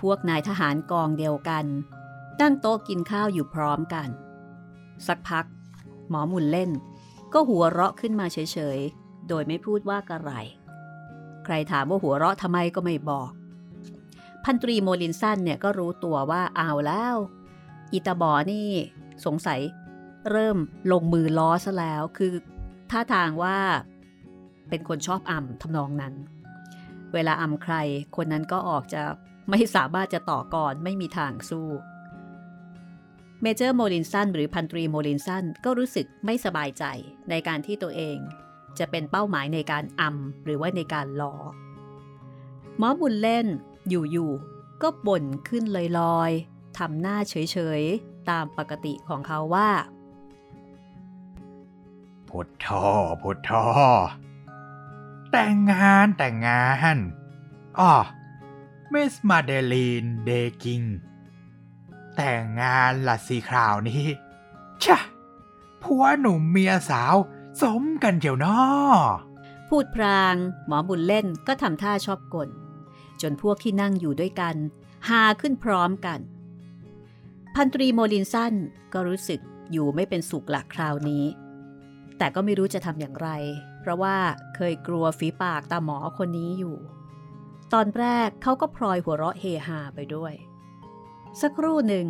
[0.00, 1.64] พวกนายทหารกองเดียวกัน
[2.40, 4.08] ตั้งโต๊ะกินข้าวอยู่พร้อมกัน
[5.06, 5.44] สักพัก
[6.10, 6.70] หมอมุนเล่น
[7.32, 8.38] ก็หัวเราะขึ้นมาเฉ
[8.76, 10.30] ยๆ โดยไม่พูดว่ากระไร
[11.44, 13.30] ใครถามว่าหัวเราะทำไมก็ไม่บอก
[14.44, 17.16] พันตรีโมลินสันเนี่ยก็รู้ตัวว่าเอาแล้ว
[17.92, 18.68] อีตาหมอนี่
[19.26, 19.60] สงสัย
[20.30, 20.56] เริ่ม
[20.92, 22.32] ลงมือล้อซะแล้ว คือ
[22.90, 23.58] ท่าทางว่า
[24.68, 26.14] เป็นคนชอบอำทำนองนั้น
[27.14, 27.74] เวลาอำใคร
[28.16, 29.02] คนนั้นก็ออกจะ
[29.50, 31.68] ไม่สามารถจะต่อก่อนไม่มีทางสู้
[33.42, 36.84] Major โมลินสันหรือพันตรีโมลินสันก็รู้สึกไม่สบายใจ
[37.30, 38.18] ในการที่ตัวเอง
[38.78, 41.34] จะเป็นเป้าหมายในการอ่ำหรือว่าในการล้อ
[42.78, 43.46] หมอบุญเล่น
[43.88, 45.64] อยู่ๆก็บ่นขึ้น
[45.98, 49.70] ลอยๆทำหน้าเฉยๆ ตามปกติของเขาว่า
[52.28, 52.66] พุทโธ
[53.22, 53.50] พุทโธ
[55.32, 56.96] แต่งงานแต่งงาน
[57.78, 57.94] อ๋อ
[58.92, 60.30] มิสมาเดลีนเด
[60.62, 60.82] กิง
[62.20, 64.04] แต่งงานละสีคราวนี้
[64.84, 64.98] ชะ
[65.82, 67.14] ผัวหนุ่มเมียสาว
[67.62, 69.18] สมกันเจียวนาะ
[69.68, 70.34] พูดพราง
[70.66, 72.48] หมอบุญเล่นก็ทำท่าชอบกล
[73.22, 74.56] จนพวกที่นั่งอยู่ด้วยกัน
[75.08, 76.20] หาขึ้นพร้อมกัน
[77.54, 78.54] พันตรีโมลินสัน
[78.92, 79.40] ก็รู้สึก
[79.72, 81.24] อยู่ไม่เป็นสุขหลักคราวนี้
[82.18, 83.28] แต่ก็ไม่รู้จะทำอย่างไร
[83.80, 84.16] เพราะว่า
[84.56, 86.76] เคยกลัวฝีปากตาหมอคนนี้อยู่
[87.72, 90.34] ตอนแรกเขาก็พลอยหัวเราะเฮฮาไปด้วย
[91.40, 92.06] สักครู่หนึ่ง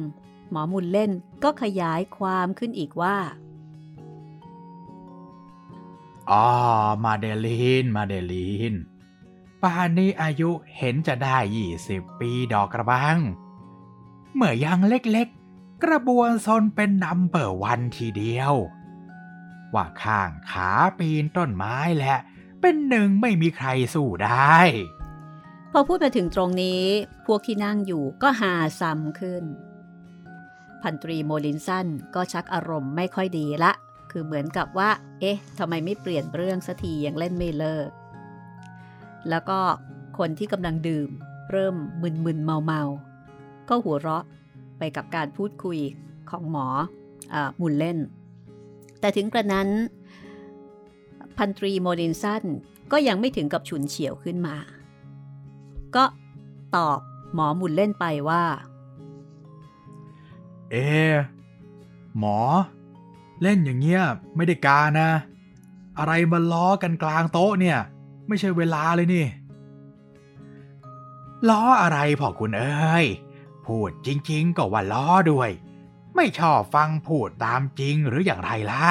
[0.51, 1.11] หมอมุนเล่น
[1.45, 3.17] ก็ขยายความขึ้นอีกว่า
[6.31, 6.47] อ๋อ
[7.05, 8.75] มาเดลีน มาเดลีน
[9.63, 13.19] ป่านนี้อายุเห็นจะได้ยี่สิบปีดอกกระบัง
[14.35, 18.55] เมื่อยังเล็กๆ กระบวนซนเป็นนำเปิดวันทีเดียว
[19.75, 22.17] ว่าข้างขาปีนต้นไม้แหละ
[22.61, 24.59] เป็นหนึ่งไม่มีใครสู้ได้
[25.73, 26.83] พอพูดมาถึงตรงนี้
[27.27, 29.45] พวกที่นั่งอยู่ก็หาซ้ำขึ้น
[30.83, 33.73] พันตรีโมลินสันก็ชักอารมณ์ไม่ค่อยดีละ
[34.11, 37.89] คือเหมือนกับว่า เอ๊ะทำไมไม่เปลี่ยนเรื่องสักทียังเล่นไม่เลิก
[39.29, 39.59] แล้วก็
[40.19, 41.09] คนที่กำลังดื่ม
[41.51, 41.75] เริ่ม
[42.25, 44.25] มึนๆเมาๆก็หัวเราะ
[44.79, 45.79] ไปกับการพูดคุย
[46.31, 46.67] ของหมอ
[47.33, 47.99] อมุนเล่น
[49.01, 49.69] แต่ถึงกระนั้น
[51.39, 52.45] พันตรีโมดินสัน
[52.93, 54.57] ก็ยังไม่ถึงกับฉุนเฉียวขึ้นมา
[55.97, 56.05] ก็
[56.77, 56.99] ตอบ
[57.35, 58.45] หมอหมุนเล่นไปว่า
[60.71, 60.77] เอ
[62.19, 62.39] หมอ
[63.43, 64.03] เล่นอย่างเงี้ย
[64.37, 65.11] ไม่ได้การนะ
[65.99, 67.79] อะไรมาล้อกันกลางโต๊ะเนี่ย
[68.29, 69.27] ไม่ใช่เวลาเลยนี่
[71.49, 73.07] ล้ออะไรพ่อคุณเอ้ย
[73.67, 75.51] พูดจริง ๆ ก็ว่าล้อด้วย
[76.17, 78.87] ไม่ชอบฟังพูดตามจริงหรืออย่างไรล่ะ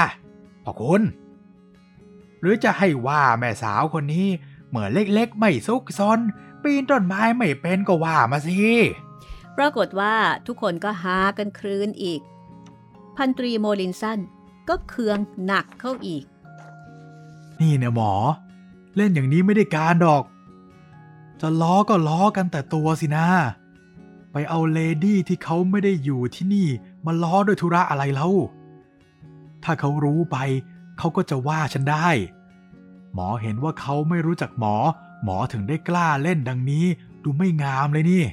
[0.64, 1.02] พ่อคุณ
[2.40, 4.28] หรือจะให้ว่าแม่สาวคนนี้
[4.70, 6.20] เหมือนเล็กๆ ไม่ซุกซน
[6.64, 8.60] ปีนต้นไม้ไม่เป็นก็ว่ามาสิ
[9.58, 10.16] ปรากฏว่า
[10.48, 12.22] ทุกคนก็หากันครื้นอีก
[13.18, 14.20] พันตรีโมลินสัน
[14.70, 16.24] ก็เคืองหนักเข้าอีก
[17.60, 18.14] นี่เนี่ยหมอ
[18.96, 20.24] เล่นอย่างนี้ไม่ได้การดอก
[21.42, 23.28] จะล้อก็ล้อกันแต่ตัวสินะ
[24.32, 26.68] ไปเอาเลดี้ที่เขาไม่ได้อยู่ที่นี่
[27.06, 28.30] มาล้อด้วยธุระอะไรเล่า
[29.64, 30.38] ถ้าเขารู้ไป
[30.98, 32.10] เขาก็จะว่าฉันได้
[33.14, 34.76] หมอเห็นว่าเขาไม่รู้จักหมอ
[35.30, 36.86] หมอถึงได้กล้าเล่นดังนี้
[37.24, 38.24] ดูไม่งามเลยนี่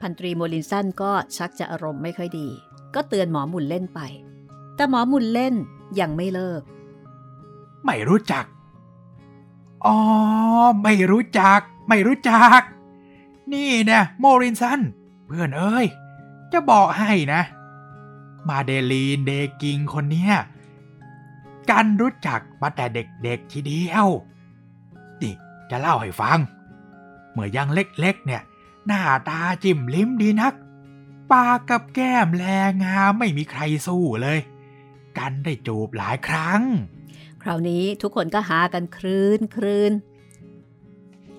[0.00, 2.48] พันตรีโมลินสันก็ชักจะอารมณ์ไม่ค่อยดี
[2.94, 4.00] ก็เตือนหมอหมุนเล่นไป
[4.76, 5.54] แต่หมอหมุนเล่น
[6.00, 6.62] ยังไม่เลิก
[7.84, 8.44] ไม่รู้จัก
[9.86, 9.98] อ๋อ
[10.82, 12.60] ไม่รู้จัก ไม่รู้จัก
[13.52, 14.80] นี่นะโมรินสัน
[15.26, 15.86] เพื่อนเอ้ย
[16.52, 17.42] จะบอกให้นะ
[18.48, 20.34] มาเดลีนเดกิงคนเนี้ย
[21.70, 24.35] กันรู้จักมาแต่เด็กๆทีเดียวนี่
[25.70, 26.38] จะเล่าให้ฟัง
[27.32, 28.42] เมื่อยังเล็กๆเนี่ย
[28.86, 30.54] หน้าตาจิ้มลิ้มดีนัก
[31.32, 32.44] ปากกับแก้มแล
[32.84, 34.38] งามไม่มีใครสู้เลย
[35.18, 36.60] กันได้จูบหลายครั้ง
[37.42, 39.92] คราวนี้ทุกคนก็หากันครื้นครื้น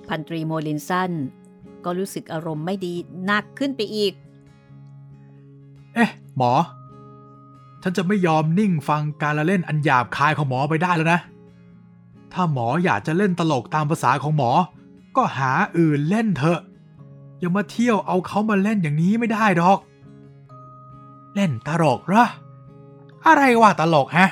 [0.07, 1.11] พันตรีโมลินสัน
[1.85, 2.93] ก็รู้สึกอารมณ์ไม่ดี
[3.25, 4.13] หนักขึ้นไปอีก
[5.95, 6.53] เอ๊ะ หมอ
[7.83, 11.19] ฉันจะไม่ยอมนิ่งฟังการละเล่นอันหยาบคายของหมอไปได้แล้วนะ
[12.33, 14.51] ถ้าหมออยากจะเล่นตลกตามภาษาของหมอ
[15.15, 16.59] ก็หาอื่นเล่นเถอะ
[17.39, 19.79] อย่ามาเที่ยวเอาเขามาเล่นอย่างนี้ไม่ได้ดอก
[21.35, 22.25] เล่นตลกเหรอ
[23.27, 24.29] อะไรว่าตลกฮะ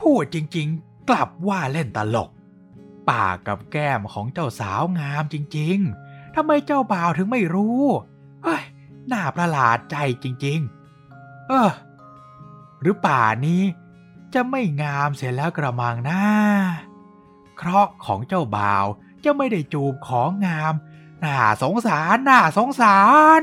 [0.00, 2.30] พูดจริงๆ กลับว่าเล่นตลก
[3.10, 7.82] ปากกับแก้มของเจ้าสาวงามจริงๆ ทำไมเจ้าบ่าวถึงไม่รู้
[8.42, 8.62] เฮ้ย
[9.12, 11.70] น่าประหลาดใจจริงๆ เออ
[12.80, 13.62] หรือป่านี้
[14.34, 16.20] จะไม่งามเสียแล้วกระมังนะ
[17.64, 18.86] เคราะห์ของเจ้าบ่าว
[19.24, 20.74] จะไม่ได้จูบของงาม
[21.24, 23.00] น่าสงสารน่าสงสา
[23.38, 23.40] ร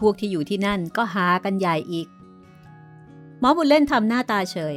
[0.00, 2.08] พวกที่อยู่ที่นั่นก็หากันใหญ่อีก
[3.40, 4.76] หมอบุญเล่นทำหน้าตาเฉย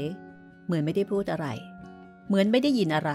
[0.66, 1.48] เหมือนไม่ได้พูดอะไร
[2.28, 3.12] เหมือนไม่ได้ยินอะไร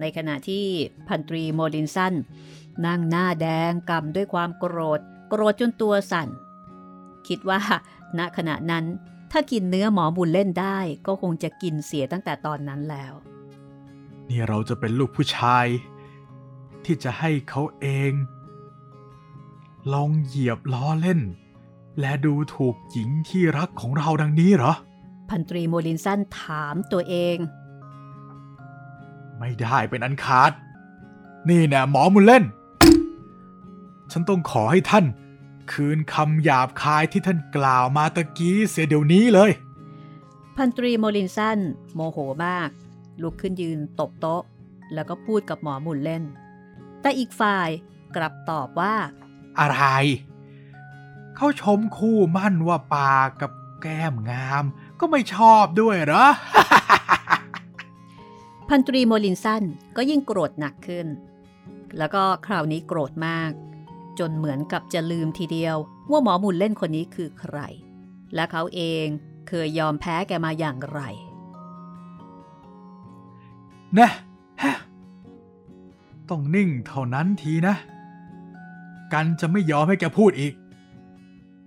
[0.00, 0.64] ในขณะที่
[1.08, 2.14] พันตรีโมลินสัน
[2.86, 6.28] นั่งหน้าแดงกำด้วยความโกรธ โกรธจนตัวสั่น
[7.28, 7.60] คิดว่า
[8.18, 8.84] ณขณะนั้น
[9.32, 13.14] ถ้ากินเนื้อหมอบุญเล่นได้ก็คงจะกินเสียตั้งแต่ตอนนั้นแล้ว
[14.28, 15.66] นี่เราจะเป็นลูกผู้ชาย
[16.84, 18.12] ที่จะให้เขาเอง
[19.92, 21.20] ลองเหยียบล้อเล่น
[22.00, 24.72] และดูถูกหญิงที่รักของเราดังนี้เหรอ
[25.30, 27.36] พันตรีโมลินสันถามตัวเอง
[29.38, 30.52] ไม่ได้เป็นอันขาด
[31.48, 32.44] นี่นะหมอมุลเล่น
[34.12, 35.04] ฉันต้องขอให้ท่าน
[35.72, 39.50] คืนคำหยาบคายที่ท่านกล่าวมาตะกี้เสียเดี๋ยวนี้เลย
[40.56, 41.58] พันตรีโมลินสัน
[41.94, 42.68] โมโหมาก
[43.22, 44.42] ลุกขึ้นยืนตบโต๊ะ
[44.94, 46.24] แล้วก็พูดกับหมอมุลเล่น
[47.00, 47.68] แต่อีกฝ่าย
[48.16, 48.94] กลับตอบว่า
[49.58, 49.82] อะไร
[51.36, 54.64] เขาชมคู่มั่นว่าปากกับแก้มงาม
[55.00, 56.24] ก็ไม่ชอบด้วยเหรอ
[58.68, 59.62] พันตรีโมลินสัน
[59.96, 61.06] ก็ยิ่งโกรธหนักขึ้น
[61.98, 63.50] แล้วก็คราวนี้โกรธมาก
[64.18, 65.76] จนเหมือนกับจะลืมทีเดียว
[66.10, 67.58] ว่าหมอมุลเล่นคนนี้คือใคร
[68.34, 69.06] และเขาเอง
[69.48, 71.00] เคยยอมแพ้แกมาอย่างไร
[73.98, 74.10] นะ
[74.62, 74.74] ฮะ
[76.30, 77.74] ต้องนิ่งเท่านั้นทีนะ
[79.12, 80.52] กันจะไม่ยอมให้แกพูดอีก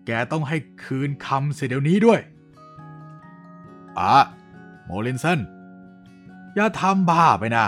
[0.05, 2.19] แกต้องให้คืนคำเสียเดี๋ยวนี้ด้วย
[3.99, 4.15] อะ
[4.85, 5.39] โมลินสัน
[6.55, 7.65] อย่าทำบ้าไปนะ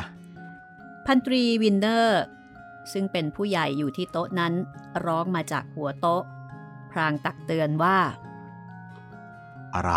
[1.05, 2.23] พันตรีวินเนอร์
[2.91, 4.53] ซึ่งเป็นผู้ใหญ่อยู่ที่โต๊ะนั้น
[5.05, 6.23] ร้องมาจากหัวโต๊ะ
[6.91, 7.97] พลางตักเตือนว่า
[9.75, 9.93] อะไร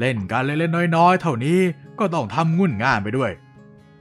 [0.00, 1.58] เล่นกันเล่นๆน้อยๆ เท่านี้
[1.98, 3.30] ก็ต้องทำงุ่นง่านไปด้วย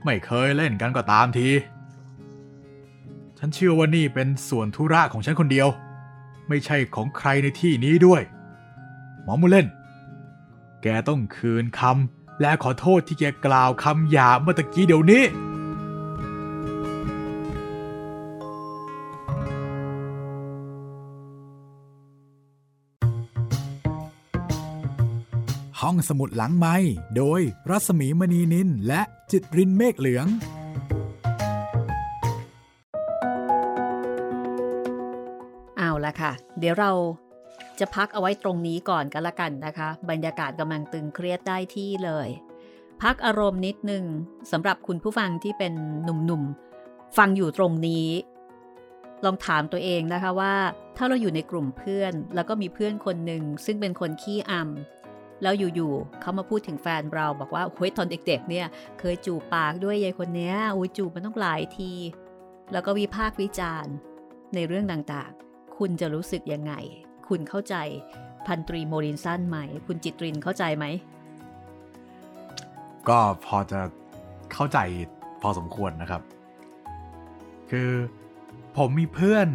[0.05, 1.49] ไม่เคยเล่นกันก็ตามที
[3.37, 5.67] ฉันเชื่อว่านี่เป็นส่วนธุระของฉันคนเดียว
[6.49, 8.21] ไม่ใช่ของใครในที่นี้ด้วย
[9.23, 9.67] หมอมูเล่น
[10.81, 15.23] แกต้องคืนคำและขอโทษที่แกกล่าวคำหยาบเมื่อตะกี้เดี๋ยวนี้
[25.91, 26.75] ห้องสมุดหลังไม้
[27.17, 30.27] โดยรัสมีมณีนินและจิตรินเมฆเหลือง
[35.77, 36.91] เอาละค่ะ เดี๋ยวเรา
[37.79, 42.27] จะพักเอาไว้ตรงนี้ก่อนกันละกันนะคะ บรรยากาศกำลังตึงเครียดได้ที่เลย
[43.01, 44.03] พักอารมณ์นิดนึง
[44.51, 45.73] สำหรับคุณผู้ฟังที่เป็น
[46.03, 48.07] หนุ่มๆ ฟังอยู่ตรงนี้
[49.25, 50.53] ลองถามตัวเองนะคะว่า
[50.97, 54.98] ถ้าเราอยู่ในกลุ่มเพื่อน แล้วก็มีเพื่อนคนหนึ่งซึ่งเป็นคนขี้อำ
[55.41, 58.67] แล้วอยู่ๆเขามาพูดถึงแฟนเราบอกว่าเฮ้ยตอนเด็กๆเนี่ย
[58.99, 61.91] เคยจูบปากด้วยยายคนเนี้ยอุ้ยจูบมันต้องหลายที
[62.71, 63.93] แล้วก็วิพากษ์วิจารณ์
[64.55, 66.73] ในเรื่องต่างๆ คุณจะรู้สึกยังไง
[67.27, 67.75] คุณเข้าใจ
[68.47, 70.85] พันตรีโมรินสันไหม คุณจิตรินเข้าใจไหม
[73.09, 73.79] ก็พอจะ
[74.53, 74.79] เข้าใจ
[75.41, 76.21] พอสมควรนะครับ
[77.71, 77.89] คือ
[78.77, 79.47] ผมมีเพื่อน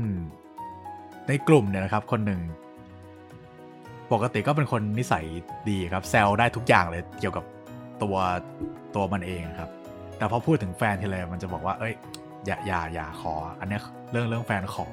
[1.29, 2.41] ในกลุ่มเนี่ยนะครับ คนหนึ่ง
[4.15, 5.25] ปกติก็เป็นคนนิสัย
[5.71, 7.45] ดีครับแซวได้ทุกอย่างเลยเกี่ยวกับ
[8.03, 8.17] ตัว
[8.95, 9.71] ตัวมันเองครับ
[10.19, 11.95] แต่พอพูดถึงแฟนทีไรมันจะบอกว่า เอ้ย
[12.47, 14.87] อย่าอย่าอย่าขอ อันเนี้ยเรื่องเรื่องแฟนขอ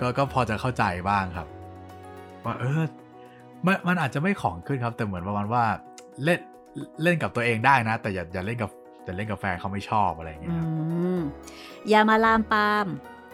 [0.00, 1.48] ก็ก็พอจะเข้าใจบ้างครับ
[2.44, 2.82] ว่าเออ
[3.66, 5.64] มันมันอาจจะไม่ของขึ้นครับ แต่เหมือนประมาณว่า
[6.24, 6.38] เล่น
[7.02, 8.70] เล่นกับตัวเองได้นะ แต่อย่าอย่าเล่นกับ
[9.04, 10.68] แต่เล่นกับแฟนเขาไม่ชอบอะไรอย่างเงี้อืยครับ
[11.18, 11.20] ม
[11.88, 12.86] อย่ามาลามปาม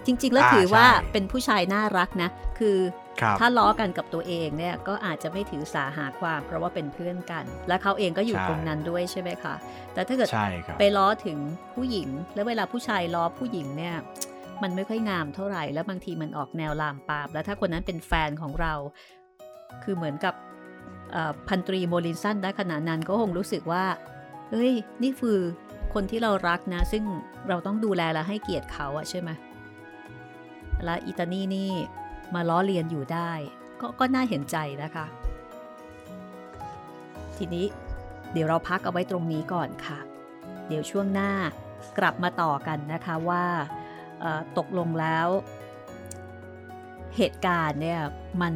[0.06, 3.01] จริง ๆ แล้วอ่าถือว่าใช่เป็นผู้ชายน่ารักนะ คือครับ
[3.40, 9.54] ถ้าล้อกันกับตัวเองเนี่ยก็อาจจะไม่ถือสาหาความ เพราะว่าเป็นเพื่อนกัน และเขาเองก็อยู่ใช่ตรงนั้นด้วยใช่ไหมคะ
[9.94, 11.38] แต่ถ้าเกิดใช่ครับไปล้อถึง
[11.74, 13.96] ผู้หญิง แล้วเวลาผู้ชายล้อผู้หญิงเนี่ย
[14.62, 18.74] มันไม่ค่อยงามเท่าไหร่แล้วบางทีมันออกแนวลามปาม แล้วถ้าคนนั้นเป็นแฟนของเรา
[19.82, 20.34] คือเหมือนกับ
[21.12, 23.84] เอ่อพันตรีโมลินสันณขณะนั้นก็คงรู้สึกว่า
[24.50, 24.72] เฮ้ย
[25.02, 25.38] นี่คือ
[25.94, 27.04] คนที่เรารักนะ ซึ่ง
[27.48, 29.30] เราต้องดูแลและให้เกียรติเขาอะใช่ไหม
[30.84, 31.72] และอิตานี่นี่
[32.34, 33.32] มาล้อเลียนอยู่ได้
[33.80, 35.06] ก็ก็น่าเห็นใจนะคะ
[37.36, 37.66] ทีนี้
[38.32, 39.98] เดี๋ยวเราพักเอาไว้ตรงนี้ก่อนค่ะ
[40.68, 41.30] เดี๋ยวช่วงหน้า
[41.98, 43.44] กลับมาต่อกันนะคะว่า
[44.58, 45.28] ตกลงแล้ว
[47.16, 48.00] เหตุการณ์เนี่ย
[48.42, 48.54] มัน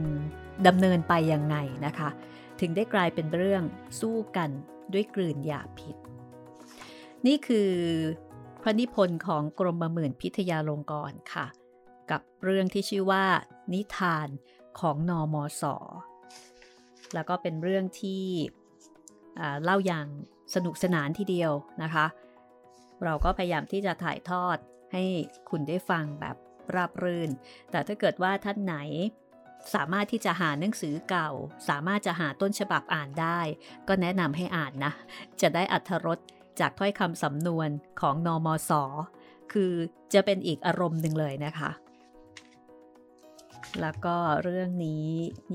[0.66, 2.08] ดำเนินไปยังไงนะคะ
[2.60, 3.62] ถึงได้กลายเป็นเรื่อง
[4.00, 4.50] สู้กัน
[4.92, 5.96] ด้วยกลืนยาพิษ
[7.26, 7.70] นี่คือ
[8.62, 11.46] พระนิพนธ์ของกรมหมื่นพิทยาลงกรณ์ค่ะ
[12.10, 13.24] กับเรื่องที่ชื่อว่า
[13.72, 14.28] นิทาน
[14.80, 15.76] ของนอมอสอ
[17.14, 18.24] แล้วก็เป็นเรื่องที่
[19.62, 20.06] เล่าอย่าง
[20.54, 22.06] สนุกสนานทีเดียวนะคะ
[23.04, 24.56] เราก็พยายามที่จะถ่ายทอด
[24.92, 25.04] ให้
[25.50, 26.36] คุณได้ฟังแบบ
[26.74, 27.30] ราบรื่น
[27.70, 28.76] แต่ถ้าเกิดว่าท่านไหน
[29.74, 31.30] สามารถที่จะหาหนังสือเก่า
[31.68, 33.40] สามารถจะหาต้นฉบับอ่านได้
[33.88, 34.92] ก็แนะนำให้อ่านนะ
[35.40, 36.18] จะได้อัธรส
[36.60, 37.68] จากถ้อยคำสำนวน
[38.00, 38.70] ของนอมศ
[39.52, 39.72] คือ
[40.14, 41.70] จะเป็นอีกอารมณ์หนึ่งเลยนะคะ
[43.82, 45.04] แล้วก็เรื่องนี้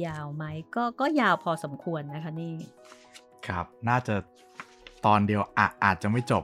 [0.06, 2.54] ยาวไหมก็ก็ยาวพอสมควรนะคะนี่
[3.48, 4.16] ครับ น่าจะ
[5.06, 6.44] ตอนเดียวอะอาจจะไม่จบ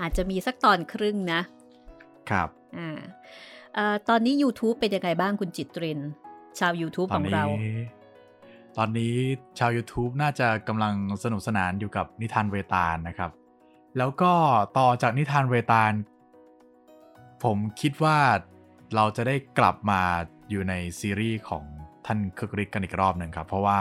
[0.00, 1.40] อาจจะมีสักตอนครึ่งนะ
[2.30, 2.90] ครับอ่า
[3.74, 6.00] เอ่อตอนนี้ YouTube เป็นยังไงบ้างคุณจิตริน
[6.58, 7.46] ชาว YouTube ตขอนองนี้เรา
[8.76, 9.14] ตอนนี้
[9.58, 13.30] ชาว YouTube น่าจะกำลังสนุกสนานอยู่กับนิทานเวตาลนะครับ
[13.98, 14.32] แล้วก็
[14.78, 15.92] ต่อจากนิทานเวตาล
[17.44, 18.18] ผมคิดว่า
[18.94, 20.02] เราจะได้กลับมา
[20.50, 21.64] อยู่ในซีรีส์ของ
[22.06, 23.78] ท่านคึกฤทธิ์กันอีกรอบหนึ่งครับ เพราะว่า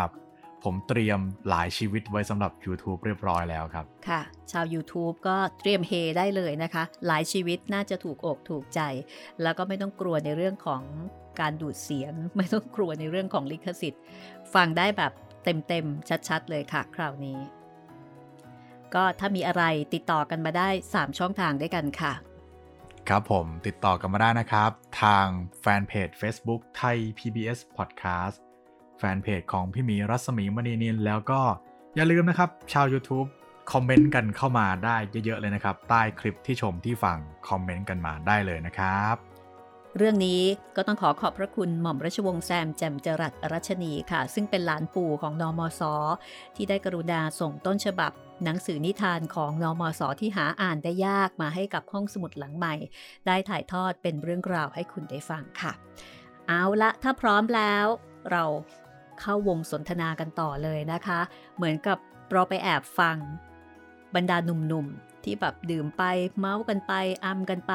[0.63, 8.81] ผมเตรียมหลายชีวิตไว้สำหรับ YouTube เรียบร้อยแล้วครับ ค่ะ ชาว YouTube ก็เตรียมเฮได้เลยนะคะ หลายชีวิตน่าจะถูกอกถูกใจ
[9.41, 10.81] แล้วก็ไม่ต้องกลัวในเรื่องของ
[11.39, 14.01] การดูดเสียง ไม่ต้องกลัวในเรื่องของลิขสิทธิ์
[14.53, 15.11] ฟังได้แบบ
[15.43, 17.39] เต็มๆ ชัดๆ เลยค่ะ คราวนี้
[18.93, 22.13] ก็ถ้ามีอะไรติดต่อกันมาได้ 3 ช่องทางด้วยกันค่ะ
[23.09, 25.25] ครับผมติดต่อกันมาได้นะครับ ทาง
[25.61, 28.37] แฟนเพจ Facebook ไทย PBS Podcast
[28.97, 31.41] แฟนเพจของพี่หมีรัศมีมณีนินแล้วก็
[31.95, 33.27] อย่าลืมนะครับ ชาว YouTube
[33.71, 37.17] คอมเมนต์กันเข้ามาได้เยอะๆเลยนะครับ ใต้คลิปที่ชมที่ฟัง
[37.49, 39.15] คอมเมนต์กันมาได้เลยนะครับ
[39.97, 40.41] เรื่องนี้
[40.75, 45.81] ก็ต้องขอขอบพระคุณหม่อมราชวงศ์แซมแจ่มจรัสรัชนีค่ะ ซึ่งเป็นหลานปู่ของนอมศ
[46.55, 48.11] ที่ได้กรุณาส่งต้นฉบับ
[48.43, 52.75] หนังสือนิทานของนอมศที่หาอ่านได้ยากมาให้กับห้องสมุดหลังใหม่
[53.27, 55.73] ได้ถ่ายทอดเป็นเรื่องราวให้คุณได้ฟังค่ะ
[56.47, 57.85] เอาละถ้าพร้อมแล้ว
[58.31, 58.43] เรา
[59.19, 61.19] เข้าวงสนทนากันต่อเลยนะคะ
[61.55, 61.97] เหมือนกับ
[62.31, 63.17] เราไปแอบฟัง
[64.15, 66.03] บรรดาหนุ่มๆ ที่แบบดื่มไป
[66.37, 66.93] เมากันไป
[67.25, 67.73] อำกันไป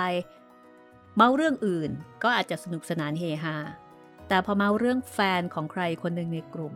[1.16, 1.90] เมาเรื่องอื่น
[2.22, 3.56] ก็อาจจะสนุกสนานเฮฮา
[4.28, 6.74] แต่พอเมาเรื่องแฟนของใครคนหนึ่งในกลุ่ม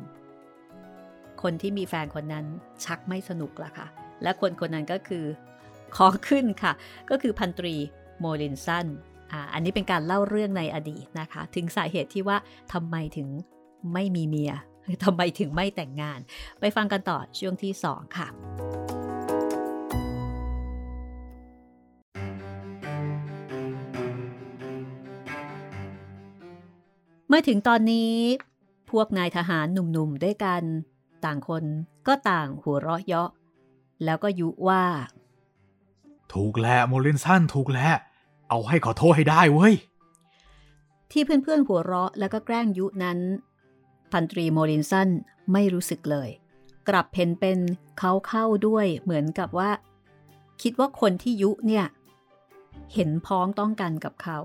[1.43, 2.45] คนที่มีแฟนคนนั้น
[2.85, 3.87] ชักไม่สนุกละค่ะ
[4.23, 5.25] และคนคนนั้นก็คือ
[5.97, 6.73] ของขึ้นค่ะ
[7.11, 7.75] ก็คือพันตรี
[8.21, 8.87] โมลินสัน
[9.33, 12.37] อ่าอันนี้เป็นการเล่าเรื่องในอดีตนะคะ ถึงสาเหตุที่ว่า
[12.73, 13.29] ทำไมถึง
[13.93, 14.53] ไม่มีเมีย
[15.05, 16.21] ทำไมถึงไม่แต่งงาน
[16.61, 18.29] ไปฟังกันต่อช่วงที่ 2 ค่ะ
[27.29, 28.13] เมื่อถึงตอนนี้
[28.91, 30.63] พวกนายทหารหนุ่มๆด้วยกัน
[31.27, 31.65] ต่างคน
[32.07, 33.31] ก็ต่างหัวเราะเยาะ
[34.05, 34.85] แล้วก็ยุว่า
[36.33, 37.97] ถูกแล้วโมลินสันถูกแล้ว
[38.49, 39.75] เอาให้ขอโทษให้ได้เว้ย
[41.11, 43.19] ที่เพื่อนๆหัวเราะแล้วก็แกล้งยุนั้น
[44.13, 45.09] พันตรีโมลินสัน
[45.53, 46.29] ไม่รู้สึกเลย
[46.89, 47.59] กลับเห็นเป็น
[47.99, 49.71] เขาเข้าด้วยเหมือนกับว่า
[50.63, 51.87] คิดว่าคนที่ยุเนี่ย
[52.95, 54.39] เห็นพ้องต้องกันกับเขา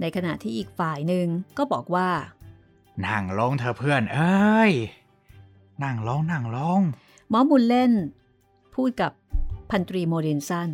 [0.00, 1.26] ในขณะที่อีกฝ่ายหนึ่ง
[1.58, 2.10] ก็บอกว่า
[3.06, 4.72] นั่งลงเธอะเพื่อนเอ้ย
[5.82, 6.80] นั่งลงนั่งลง
[7.30, 7.92] หมอบุญเล่น
[8.74, 9.12] พูดกับ
[9.70, 10.70] พันตรีโมลินสัน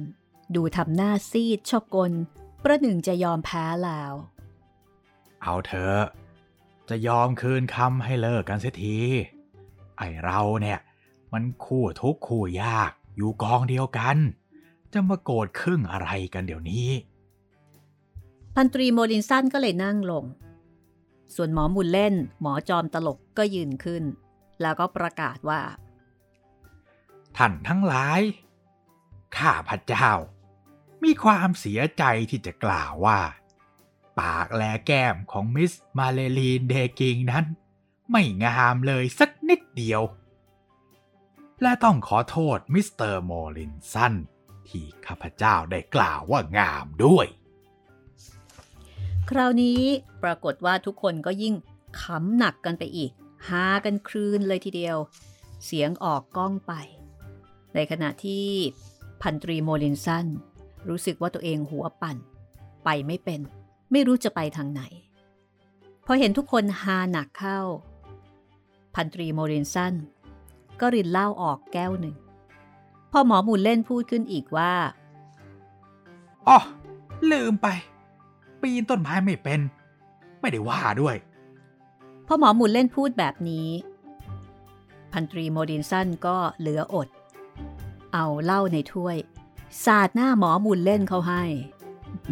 [0.54, 2.12] ดูทำหน้าซีดชอบกล
[2.62, 4.12] ประหนึ่งจะยอมแพ้แล้ว
[5.42, 6.00] เอาเถอะ
[6.88, 8.98] จะยอมคืนคำให้เลิกกันเสียที
[9.98, 10.78] ไอเราเนี่ย
[11.32, 14.16] มันคู่ทุกข์คู่ยากอยู่กองเดียวกัน
[14.92, 16.90] จะมาโกรธครึ่งอะไรกันเดี๋ยวนี้
[18.54, 20.24] พันตรีโมลินสันก็เลยนั่งลง
[21.34, 24.02] ส่วนหมอหมุนเล่นหมอจอมตลกก็ยืนขึ้น
[24.62, 25.60] แล้วก็ประกาศว่า
[27.36, 28.20] ท่านทั้งหลาย
[29.38, 30.10] ข้าพระเจ้า
[31.04, 33.20] มีความเสียใจที่จะกล่าวว่า
[34.20, 37.44] ปากและแก้มของมิสมาเดลีนเดกิงนั้น
[38.10, 40.02] ไม่งามเลยสักนิดเดียว
[41.62, 44.14] และต้องขอโทษมิสเตอร์โมลินสัน
[44.68, 47.26] ที่ข้าพเจ้าได้กล่าวว่างามด้วย
[49.30, 49.80] คราวนี้
[50.22, 51.54] ปรากฏว่าทุกคนก็ยิ่ง
[52.00, 53.12] ขำหนักกันไปอีก
[53.48, 54.96] ฮากันคลื่นเลยทีเดียว
[55.64, 56.72] เสียงออกก้องไป
[57.74, 58.46] ในขณะที่
[59.22, 60.26] พันตรีโมลินสัน
[60.88, 62.16] รู้สึกว่าตัวเองหัวปั่น
[62.84, 63.40] ไปไม่เป็น
[63.92, 64.82] ไม่รู้จะไปทางไหน
[66.06, 67.60] พอเห็นทุกคนฮาหนักเข้า
[68.94, 69.94] พันตรีโมลินสัน
[70.80, 72.16] ก็รินเหล้าออกแก้วหนึ่ง
[73.12, 74.72] พอหมอหมุนเล่นพูดขึ้นอีกว่า
[76.48, 76.58] อ๋อ
[77.30, 77.68] ลืมไป
[78.60, 79.60] ปีนต้นไม้ไม่เป็น
[80.40, 81.16] ไม่ได้ว่าด้วย
[82.32, 83.68] พอหมอหมุนเล่นพูดแบบนี้
[85.12, 87.08] พันตรีโมดินสันก็เหลืออด
[88.12, 89.16] เอาเหล้าในถ้วย
[89.84, 91.42] สาดหน้าหมอหมุนเล่นเขาให้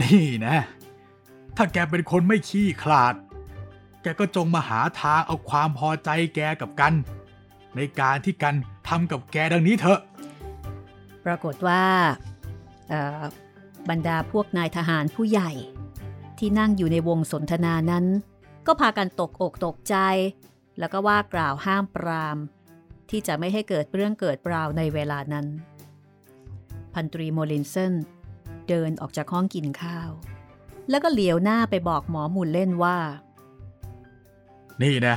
[0.01, 0.57] นี่นะ
[1.57, 3.15] ถ้าแกเป็นคนไม่ขี้ขลาด
[4.03, 6.93] แกก็จงมาหาทางเอาความพอใจแกกับกัน
[7.77, 8.55] ในการที่กัน
[8.89, 10.01] ทำกับแกดังนี้เถอะ
[11.25, 11.83] ปรากฏว่า
[12.89, 13.23] เอ่อ
[13.89, 15.51] บรรดาพวกนายทหารผู้ใหญ่
[16.39, 18.07] ที่นั่งอยู่ในวงสนทนานั้น
[18.69, 19.97] ก็พากันตกอกตกใจ
[20.79, 22.39] แล้วก็ว่ากล่าวห้ามปราม
[23.11, 25.47] ที่จะไม่ให้เกิดเรื่องเกิดราวในเวลานั้น
[26.95, 27.95] พันตรีโมลินเซน
[28.69, 30.11] เดินออกจากห้องกินข้าว
[30.91, 32.99] แล้วก็เหลียวหน้าไปบอกหมอหมุนเล่นว่า
[34.83, 35.17] นี่นะ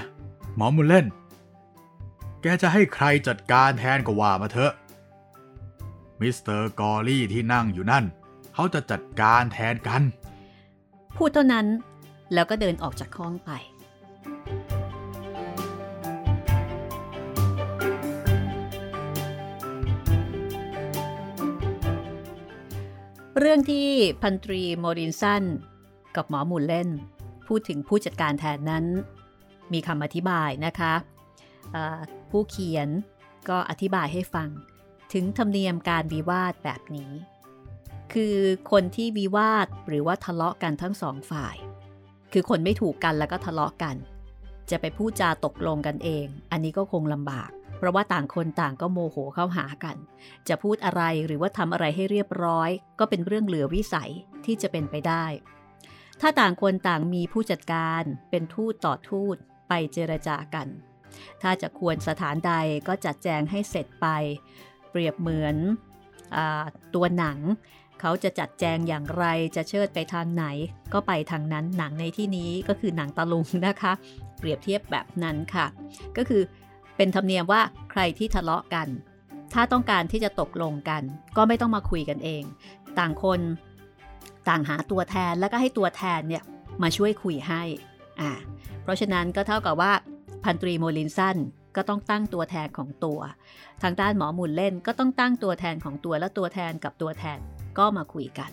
[0.55, 1.05] หมอมุลเล่น
[2.41, 4.73] แกจะให้ใครจัดการแทนก็ว่ามาเถอะ
[6.19, 8.05] มิสเตอร์กอรี่ที่นั่งอยู่นั่น
[8.53, 10.01] เขาจะจัดการแทนกัน
[11.15, 11.67] พูดเท่านั้น
[12.33, 13.51] แล้วก็เดินออกจากห้องไป
[23.39, 23.87] เรื่องที่
[24.21, 25.43] พันตรีโมลินสัน
[26.15, 26.89] กับหมอหมุนเล่น
[27.47, 28.85] พูดถึงผู้จัดการแทนนั้น
[29.73, 31.85] มีคำอธิบายนะคะะ
[32.31, 32.89] ผู้เขียน
[33.49, 34.49] ก็อธิบายให้ฟัง
[35.13, 37.11] ถึงธรรมเนียมการวิวาทแบบนี้
[38.13, 38.37] คือ
[38.71, 41.55] คนที่วิวาทหรือว่าทะเลาะกันทั้งสองฝ่าย
[42.33, 43.95] คือคนไม่ถูกกันแล้วก็ทะเลาะกัน
[44.69, 49.97] จะไปพูดจาตกลงกันเอง อันนี้ก็คงลำบาก เพราะว่าต่างคนต่างก็โมโหเข้าหากัน
[50.47, 52.69] จะพูดอะไรหรือว่าทำอะไรให้เรียบร้อย
[52.99, 54.11] ก็เป็นเรื่องเหลือวิสัย
[54.45, 55.25] ที่จะเป็นไปได้
[56.21, 59.35] ถ้าต่างคนต่างมีผู้จัดการเป็นทูตต่อทูต
[59.67, 60.67] ไปเจรจากัน
[61.41, 62.53] ถ้าจะควรสถานใด
[62.87, 64.07] ก็จัดแจงให้เสร็จไป
[64.89, 65.55] เปรียบเหมือน
[66.35, 66.37] อ
[66.95, 67.37] ตัวหนัง
[68.01, 69.25] เขาจะจัดแจงอย่างไร
[69.55, 70.45] จะเชิดไปทางไหน
[70.93, 73.93] ก็ไปทางนั้นหนังในที่นี้ก็คือหนังตะลุงนะคะ
[74.37, 75.65] เปรียบเทียบแบบนั้นค่ะ
[76.17, 76.41] ก็คือ
[76.97, 78.87] เป็นธรรมเนียมว่าใครที่ทะเลาะกัน
[79.53, 81.03] ถ้าต้องการที่จะตกลงกัน
[81.37, 82.43] ก็ไม่ต้องมาคุยกันเอง
[82.99, 83.39] ต่างคน
[84.49, 86.43] ต่างหาตัวแทนแล้วก็ให้ตัวแทนเนี่ย
[86.81, 87.63] มาช่วยคุยให้
[88.21, 88.31] อ่า
[88.83, 89.91] เพราะฉะนั้นก็เท่ากับว่า
[90.43, 91.37] พันตรีโมลินสัน
[91.75, 93.19] ก็ต้องตั้งตัวแทนของตัว
[93.83, 97.39] ทางด้านหมอหมุนเล่นก็ต้องตั้งตัวแทนของตัวและตัวแทนกับตัวแทน
[97.77, 98.51] ก็มาคุยกัน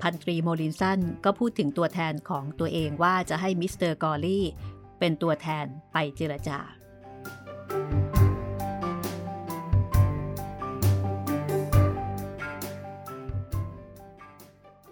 [0.00, 4.44] พันตรีโมลินสันก็พูดถึงตัวแทนของตัวเองว่าจะให้มิสเตอร์กอรี่
[4.98, 6.58] เป็นตัวแทนไปเจรจา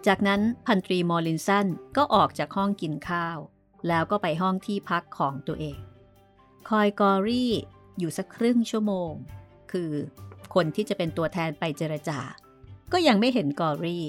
[0.06, 3.38] จากนั้นพันตรีมอลินสันก็ออกจากห้องกินข้าว
[3.88, 5.78] แล้วก็ไปห้องที่พักของตัวเอง
[6.68, 7.52] คอยกอรี่
[7.98, 9.12] อยู่สักครึ่งชั่วโมง
[9.72, 9.92] คือ
[10.54, 12.18] คนที่จะเป็นตัวแทนไปเจรจา
[12.92, 14.04] ก็ยังไม่เห็นกอรี่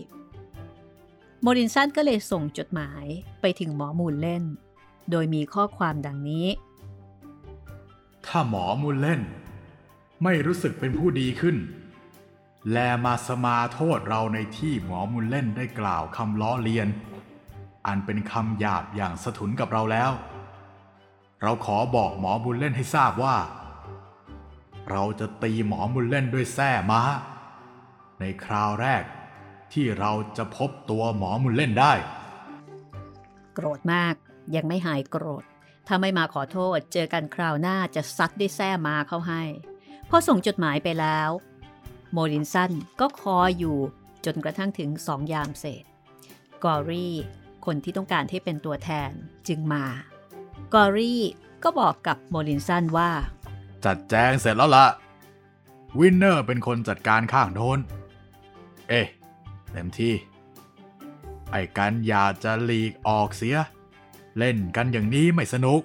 [1.41, 3.05] โมรินสันก็เลยส่งจดหมาย
[3.41, 4.43] ไปถึงหมอมูลเล่น
[5.11, 6.47] โดยมีข้อความดังนี้
[8.25, 9.21] ถ้าหมอมูลเล่น
[10.23, 11.57] ไม่รู้สึกเป็นผู้ดีขึ้น
[12.71, 16.87] แลมาสมาโทษเราในที่หมอมูลเล่นได้กล่าวคำล้อเลียน
[17.87, 20.11] อันเป็นคำหยาบอย่างสะทุนกับเราแล้ว
[21.41, 23.37] เราขอบอกหมอบุญเล่นให้ทราบว่า
[24.91, 27.01] เราจะตีหมอบุญเล่นด้วยแส้ม้า
[28.19, 29.03] ในคราวแรก
[29.73, 31.93] ที่เราจะพบตัวหมอมุนเล่นได้
[33.53, 34.15] โกรธมาก
[34.55, 35.43] ยังไม่หายโกรธ
[35.87, 39.43] ถ้าไม่มาขอโทษเจอกันคราวหน้าจะซัดด้วยแส้มาเข้าให้
[40.09, 41.29] พอส่งจดหมายไปแล้ว
[42.11, 43.77] โมรินสันก็คอยอยู่
[44.25, 45.83] จนกระทั่งถึงสองยามเศษ
[46.63, 47.15] กอรี่
[47.65, 49.11] คนที่ต้องการให้เป็นตัวแทน
[49.47, 49.85] จึงมา
[50.73, 51.23] กอรี่
[51.63, 53.11] ก็บอกกับโมรินสันว่า
[53.85, 54.85] จัดแจงเสร็จแล้วละ
[55.99, 57.79] วินเนอร์เป็นคนจัดการข้างโน้น
[58.89, 59.01] เอ๊
[59.71, 60.13] เต็มที่
[61.51, 63.57] ไอ้กันอยากจะหลีกออกเสีย
[64.37, 65.81] เล่นกันอย่างนี้ไม่สนุก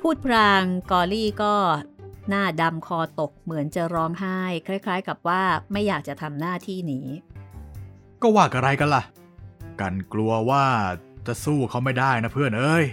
[0.00, 1.54] พูดพรางกอลี่ก็
[2.28, 5.42] หน้าดำคอตกเหมือนจะร้องไห้ คล้าย ๆ กับว่า
[5.72, 7.06] ไม่อยากจะทำหน้าที่นี้
[8.22, 9.02] ก็ว่าอะไรกันล่ะ
[9.80, 10.66] กันกลัวว่า
[11.26, 12.86] จะสู้เขาไม่ได้นะเพื่อนเอ้ย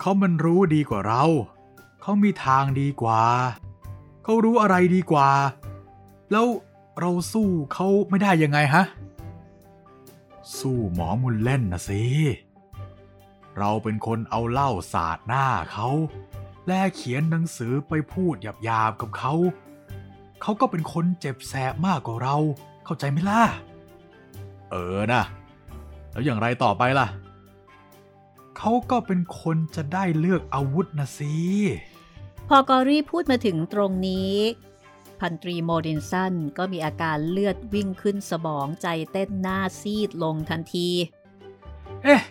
[0.00, 1.24] เขามันรู้ดีกว่าเรา
[2.02, 3.22] เขามีทางดีกว่า
[4.24, 5.30] เขารู้อะไรดีกว่า
[6.30, 6.46] แล้ว
[7.00, 8.84] เราสู้เขาไม่ได้ยังไงฮะ
[10.58, 12.02] สู้หมอมุนเล่นนะสิ
[13.58, 15.88] เราเป็นคนเอาเหล้าสาดหน้าเขา
[16.66, 18.34] และเขียนหนังสือไปพูด
[18.64, 19.34] หยาบๆกับเขา
[20.42, 22.36] เขาก็เป็นคนเจ็บแสบมากกว่าเรา
[22.84, 23.42] เข้าใจไหมล่ะ
[24.70, 25.22] เออนะ
[26.12, 27.06] แล้วอย่างไรต่อไปล่ะ
[28.58, 31.34] เขาก็เป็นคนจะได้เลือกอาวุธนะสิ
[32.48, 34.34] พอกอรี่พูดมาถึงตรงนี้
[35.24, 40.88] พันตรีโมดินสันก็มีอาการเลือดวิ่งขึ้นสมองใจเต้นหน้าซีดลงทันที
[42.04, 42.22] เอ๊ะ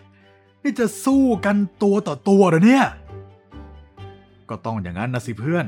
[0.61, 2.85] นี่จะสู้กันตัวต่อตัวเหรอเนี่ย
[4.49, 5.65] ก็ต้องอย่างนั้นนะสิเพื่อน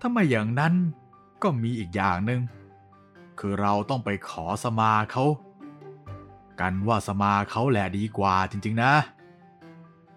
[0.00, 0.74] ถ้าไม่อย่างนั้น
[1.42, 2.40] ก็มีอีกอย่างหนึ่ง
[3.38, 5.24] คือเราต้องไปขอสมาเขา
[6.60, 8.92] กันว่าสมาเขาแหละดีกว่าจริง ๆ นะ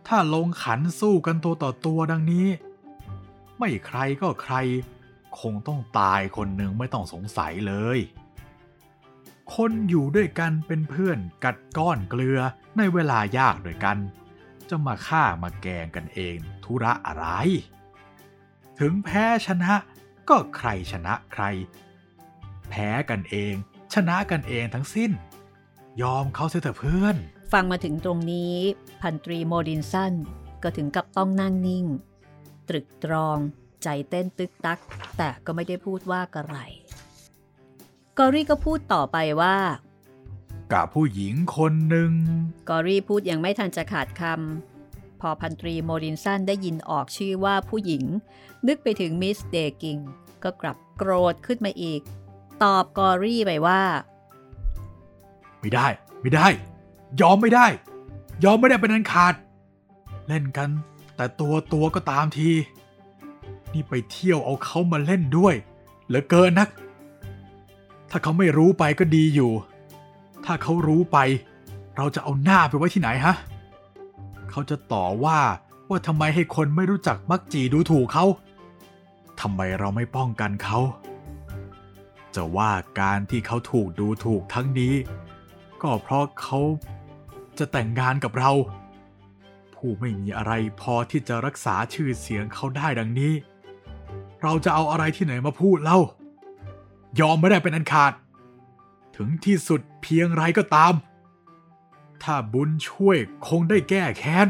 [0.08, 2.48] ถ้าลงขันสู้กันตัวต่อตัวดังนี้
[3.58, 4.56] ไม่ใครก็ใคร
[5.42, 8.00] คงต้องตายคนหนึ่งไม่ต้องสงสัยเลย
[9.56, 12.40] คนอยู่ด้วยกันเป็นเพื่อนกัดก้อนเกลือ
[12.78, 13.98] ในเวลายากด้วยกัน
[14.70, 17.26] จะมาฆ่ามาแกงกันเองธุระอะไร
[18.80, 19.74] ถึงแพ้ชนะ
[20.30, 21.44] ก็ใครชนะใคร
[22.70, 23.54] แพ้กันเอง
[23.94, 25.12] ชนะกันเองทั้งสิ้น
[26.02, 27.16] ยอมเขาเสียเถอะเพื่อน
[27.54, 28.56] ฟังมาถึงตรงนี้
[29.02, 30.14] พันตรีโมดินสัน
[30.64, 31.86] ก็ก็ถึงกับต้องนั่งนิ่ง
[32.70, 33.38] ตรึกตรอง
[33.90, 34.80] ใจเต้นตึกตัก
[35.18, 36.58] แต่ก็ไม่ได้พูดว่าอะไร
[38.18, 39.58] กอรี่ก็พูดต่อไปว่า
[40.74, 42.12] กับผู้หญิงคนหนึ่ง
[42.70, 48.04] กอรี่พูดยังไม่ทันจะขาดคำพอพันตรีโมรินสันได้ยินออกชื่อว่าผู้หญิง
[48.68, 49.98] นึกไปถึงมิสเดกิง
[50.44, 52.02] ก็กลับโกรธขึ้นมาอีก
[52.64, 53.82] ตอบกอรี่ไปว่า
[55.60, 55.88] ไม่ได้
[56.22, 56.48] ไม่ได้
[57.22, 57.68] ยอมไม่ได้
[58.44, 59.34] ยอมไม่ได้เป็นอันขาด
[60.28, 60.70] เล่นกัน
[61.16, 62.50] แต่ตัวตัวก็ตามที
[63.74, 65.56] นี่ไปเที่ยวเอาเขามาเล่นด้วย
[66.08, 66.70] เหลือเกินนัก
[68.10, 69.52] ถ้าเขาไม่รู้ไปก็ดีอยู่
[70.46, 71.18] ถ้าเขารู้ไป
[71.98, 73.36] เราจะเอาหน้าไปไว้ที่ไหนฮะ
[74.50, 75.40] เขาจะต่อว่า
[75.90, 78.26] ว่าทำไมให้คนไม่รู้จักมักจีดูถูกเขา
[79.42, 80.80] ทำไมเราไม่ป้องกันเขา
[82.36, 84.94] จะว่าการที่เขาถูกดูถูกทั้งนี้
[85.82, 86.60] ก็เพราะเขา
[87.58, 88.52] จะแต่งงานกับเรา
[89.76, 93.34] ผู้ไม่มีอะไรพอที่จะรักษาชื่อเสียงเขาได้ดังนี้
[94.42, 96.00] เราจะเอาอะไรที่ไหนมาพูดเล่า
[97.20, 98.14] ยอมไม่ได้เป็นอันขาด
[99.16, 100.94] ถึงที่สุดเพียงไรก็ตาม
[102.24, 103.18] ถ้าบุญช่วย
[103.48, 104.48] คงได้แก้แค้น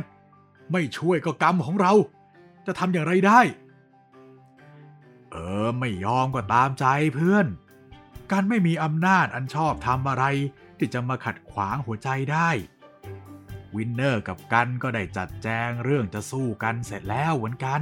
[0.72, 1.94] ไม่ช่วยก็กรรมของเรา
[2.66, 3.40] จะทำอย่างไรได้
[5.32, 5.36] เอ
[5.66, 6.86] อไม่ยอมก็ตามใจ
[7.16, 7.48] เพื่อน
[8.32, 10.26] การไม่มีอำนาจอันชอบทำอะไร
[10.78, 12.50] ที่จะมาขัดขวางหัวใจได้
[13.76, 17.82] วินเนอร์กับกันก็ได้จัดแจงเรื่องจะสู้กันเสร็จแล้วเหมือนกัน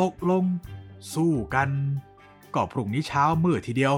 [0.00, 0.44] ตกลง
[1.14, 1.70] สู้กัน
[2.54, 3.94] ก็พรุ่งนี้เช้ามืดทีเดียว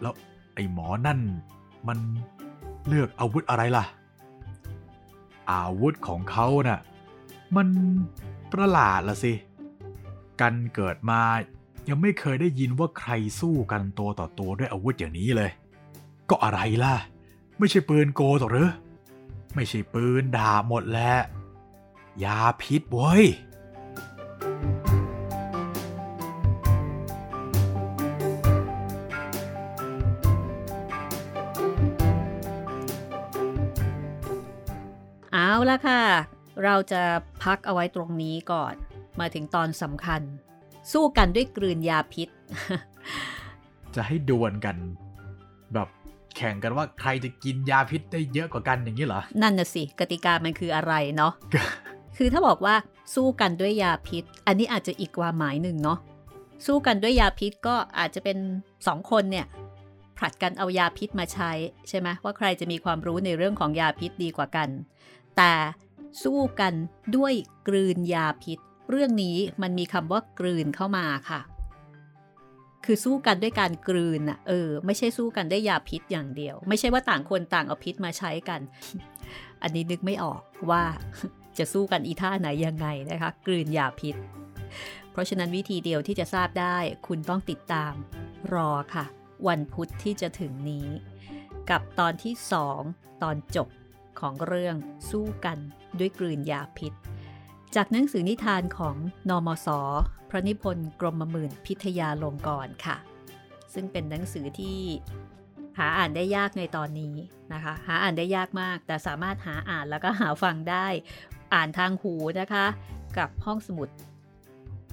[0.00, 0.14] แล้ว
[0.54, 1.20] ไอ้หมอนั่น
[1.88, 1.98] มัน
[2.88, 3.84] เลือกอาวุธอะไรล่ะ
[5.50, 6.80] อาวุธของเขาน่ะ
[7.56, 7.68] มัน
[8.52, 9.32] ประหลาดละสิ
[10.40, 11.20] กันเกิดมา
[11.88, 15.50] ยังไม่เคยได้ยินว่าใครสู้กันตัวต่อตัวด้วยอาวุธอย่างนี้เลย
[16.30, 16.94] ก็อะไรล่ะ
[17.58, 18.70] ไม่ใช่ปืนโกต่อหรือ
[19.54, 21.20] ไม่ใช่ปืนดาบหมดแล้ว
[22.24, 23.24] ยาพิษเว้ย
[35.32, 36.02] เอาละค่ะ
[36.64, 37.02] เราจะ
[37.42, 38.74] พักเอาไว้ตรงนี้ก่อน
[39.20, 40.22] มาถึงตอนสำคัญ
[40.92, 42.28] สู้กันด้วยกลืนยาพิษ
[43.94, 44.76] จะให้ดวลกัน
[45.74, 45.88] แบบ
[46.36, 51.32] แข่งกันว่าใครจะกินยาพิษได้เยอะกว่ากันอย่างนี้เหรอ นั่นน่ะสิ กติกามันคืออะไรเนาะ
[52.16, 52.74] คือถ้าบอกว่า
[53.14, 55.98] สู้กันด้วยยาพิษ อันนี้อาจจะอีกความหมายหนึ่งเนาะ
[56.66, 58.38] สู้กันด้วยยาพิษก็อาจจะเป็น
[58.86, 59.46] สองคนเนี่ย
[60.16, 61.50] ผลัดกันเอายาพิษมาใช้
[61.88, 64.68] ใช่ไหมว่าใครจะมีความรู้ในเรื่องของยาพิษดีกว่ากัน
[65.36, 65.52] แต่
[66.22, 66.74] สู้กัน
[67.16, 67.32] ด้วย
[67.68, 68.58] กลืนยาพิษ
[68.90, 71.40] เรื่องนี้มันมีคำว่ากลืนเข้ามาค่ะ
[72.84, 78.60] คือสู้กันด้วยการกลืนอะเออ ไม่ใช่สู้กันด้วยยาพิษอย่างเดียว ไม่ใช่ว่าต่างคนต่างเอาพิษมาใช้กัน
[79.62, 80.40] อันนี้นึกไม่ออก
[80.70, 80.82] ว่า
[81.58, 84.14] จะสู้กันอีท่าไหนยังไงนะคะ กลืนยาพิษ
[85.10, 86.76] เพราะฉะนั้นวิธีเดียวที่จะทราบได้
[87.06, 87.92] คุณต้องติดตาม
[88.54, 89.04] รอค่ะ
[89.48, 90.88] วันพุธที่จะถึงนี้
[91.70, 92.34] กับตอนที่
[92.78, 93.68] 2 ตอนจบ
[94.20, 94.76] ของเรื่อง
[95.10, 95.58] สู้กัน
[95.98, 96.92] ด้วยกลืนยาพิษ
[97.74, 98.96] จากหนังสือนิทานของ
[99.28, 99.68] นอมศ
[100.30, 102.96] พระนิพนธ์กรมหมื่นพิทยาลงกรค่ะ
[103.74, 104.80] ซึ่งเป็นหนังสือที่
[105.78, 107.14] หาอ่านได้ยากในตอนนี้
[107.52, 110.86] นะคะ หาอ่านได้ยากมาก แต่สามารถหาอ่านแล้วก็หาฟังได้
[111.54, 112.64] อ่านทางหูนะคะ
[113.18, 113.88] กับห้องสมุด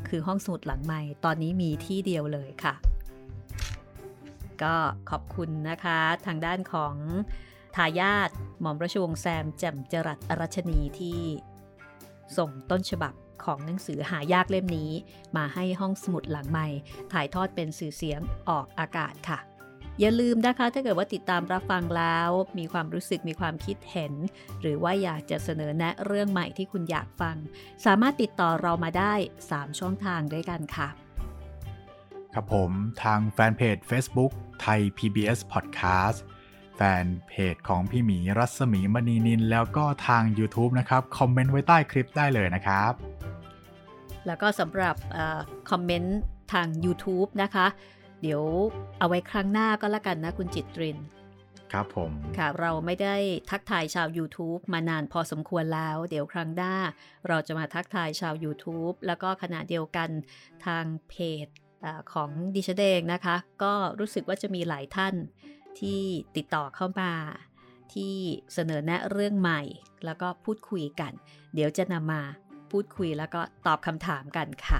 [0.07, 2.73] คือห้องสมุดหลังใหม่ตอนนี้มีที่เดียวเลยค่ะ
[4.63, 4.75] ก็
[5.09, 6.95] ขอบคุณนะคะ ทางด้านของ
[7.75, 8.29] ทายาท
[8.61, 11.19] หม่อมราชวงศ์แซมแจ่มจรัสอรัชนีที่
[12.37, 14.91] ส่งต้นฉบับของหนังสือหายากเล่มนี้
[15.37, 16.67] มาให้ห้องสมุดหลังใหม่
[17.11, 19.39] ถ่ายทอดเป็นสื่อเสียงออกอากาศค่ะ
[19.99, 24.13] อย่าลืมนะคะ ถ้าเกิดว่าติดตามรับฟังแล้ว มีความรู้สึกมีความคิดเห็น
[24.61, 27.35] หรือว่าอยากจะเสนอแนะเรื่องใหม่ที่คุณอยากฟัง
[27.85, 29.13] สามารถติดต่อเรามาได้
[29.49, 30.87] 3 ช่องทางด้วยกันค่ะ
[32.33, 32.71] ครับผม
[33.03, 34.31] ทางแฟนเพจ Facebook
[34.61, 36.17] ไทย PBS Podcast
[36.75, 42.93] แฟนเพจของพี่หมีรัศมีมณีนิน แล้วก็ทาง YouTube นะครับ คอมเมนต์ไว้ใต้คลิปได้เลยนะครับ
[44.27, 44.95] แล้วก็สำหรับ
[45.69, 46.19] คอมเมนต์
[46.53, 47.67] ทาง YouTube นะคะ
[48.23, 48.43] เดี๋ยว
[48.99, 50.97] เอาไว้ครั้งหน้าก็แล้วกันนะคุณจิตริน
[51.71, 53.15] ครับผม ค่ะ เราไม่ได้
[53.49, 56.75] ทักทายชาว YouTube มานานพอสมควรแล้ว เดี๋ยวครั้งหน้า
[57.27, 60.09] เราจะมาทักทายชาว YouTube แล้วก็ขณะเดียวกัน
[60.65, 61.13] ทางเพ
[61.45, 61.47] จ
[61.85, 65.13] อของดิฉันเองนะคะ ก็รู้สึกว่าจะมีหลายท่าน
[65.79, 66.01] ที่
[66.35, 67.11] ติดต่อเข้ามา
[67.93, 68.15] ที่
[68.53, 69.61] เสนอแนะเรื่องใหม่
[70.05, 71.11] แล้วก็พูดคุยกัน
[71.53, 72.21] เดี๋ยวจะนำมา
[72.71, 74.79] พูดคุยแล้วก็ตอบคำถามกันค่ะ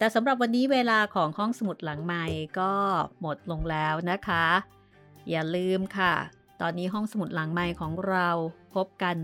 [0.00, 2.24] แต่สำหรับวันนี้เวลาของห้องสมุดหลังใหม่
[2.60, 2.72] ก็
[3.20, 4.46] หมดลงแล้วนะคะ
[5.30, 6.14] อย่าลืมค่ะ
[6.60, 8.28] ตอนนี้ห้องสมุดหลังใหม่ของเรา
[8.74, 9.16] พบกัน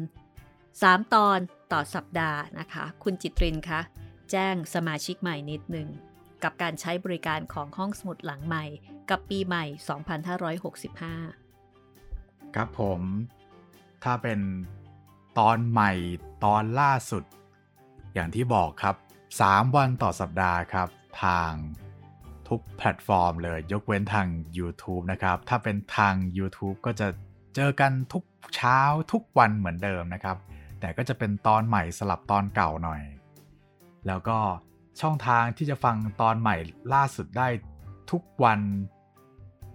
[0.53, 1.39] 3 ตอน
[1.73, 3.81] ต่อสัปดาห์นะคะ คุณจิตรินคะ
[4.31, 5.89] แจ้งสมาชิกใหม่นิดหนึ่ง
[6.43, 8.65] กับการใช้บริการของห้องสมุดหลังใหม่
[9.11, 9.65] กับปีใหม่
[11.71, 13.01] 2565 ครับผม
[14.05, 14.41] ถ้าเป็น
[15.39, 15.93] ตอนใหม่
[16.45, 17.25] ตอนล่าสุด
[18.15, 18.97] อย่างที่บอกครับ
[19.35, 20.89] 3 วันต่อสัปดาห์ครับ
[21.25, 21.53] ทาง
[22.49, 24.27] ทุกแพลตฟอร์มเลยยกเว้นทาง
[24.59, 27.09] YouTube นะครับ ถ้าเป็นทาง YouTube ก็จะ
[27.55, 28.25] เจอกันทุก
[28.55, 28.79] เช้า
[29.13, 30.37] ทุกวันเหมือนเดิมนะครับ
[30.81, 33.03] แต่ก็จะเป็นตอนใหม่สลับตอนเก่าหน่อย
[34.07, 34.39] แล้วก็
[35.01, 36.57] ช่องทางที่จะฟังตอนใหม่
[36.95, 37.49] ล่าสุดได้
[38.11, 38.61] ทุกวัน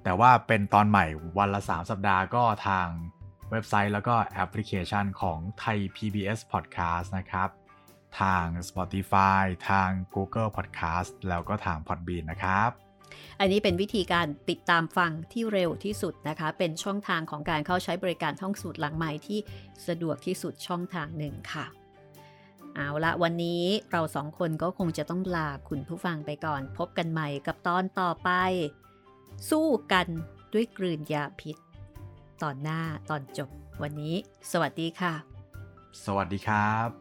[0.04, 1.06] แต่ว่าเป็นตอนใหม่
[1.38, 2.88] วันละ 3 สัปดาห์ก็ทาง
[3.52, 7.49] เว็บไซต์แล้วก็แอปพลิเคชันของไทย PBS Podcast นะครับ
[8.20, 12.72] ทาง Spotify ทาง Google Podcast แล้วก็ทาง Podbean นะครับ
[13.39, 19.39] อันนี้เป็นวิธีการติดตามฟังที่เร็วที่สุดนะคะ เป็นช่องทางของการเข้าใช้บริการท่องสูตรหลังใหม่ที่
[19.88, 21.66] สะดวกที่สุดช่องทางหนึ่งค่ะ
[22.76, 28.30] เอาละวันนี้เราสองคนก็คงจะต้องลาคุณผู้ฟังไปก่อน พบกันใหม่กับตอนต่อไป
[29.49, 30.07] สู้กัน
[30.53, 31.57] ด้วยกลืนยาพิษ
[32.43, 33.49] ตอนหน้าตอนจบ
[33.82, 34.16] วันนี้
[34.51, 35.14] สวัสดีค่ะ
[36.05, 37.01] สวัสดีครับ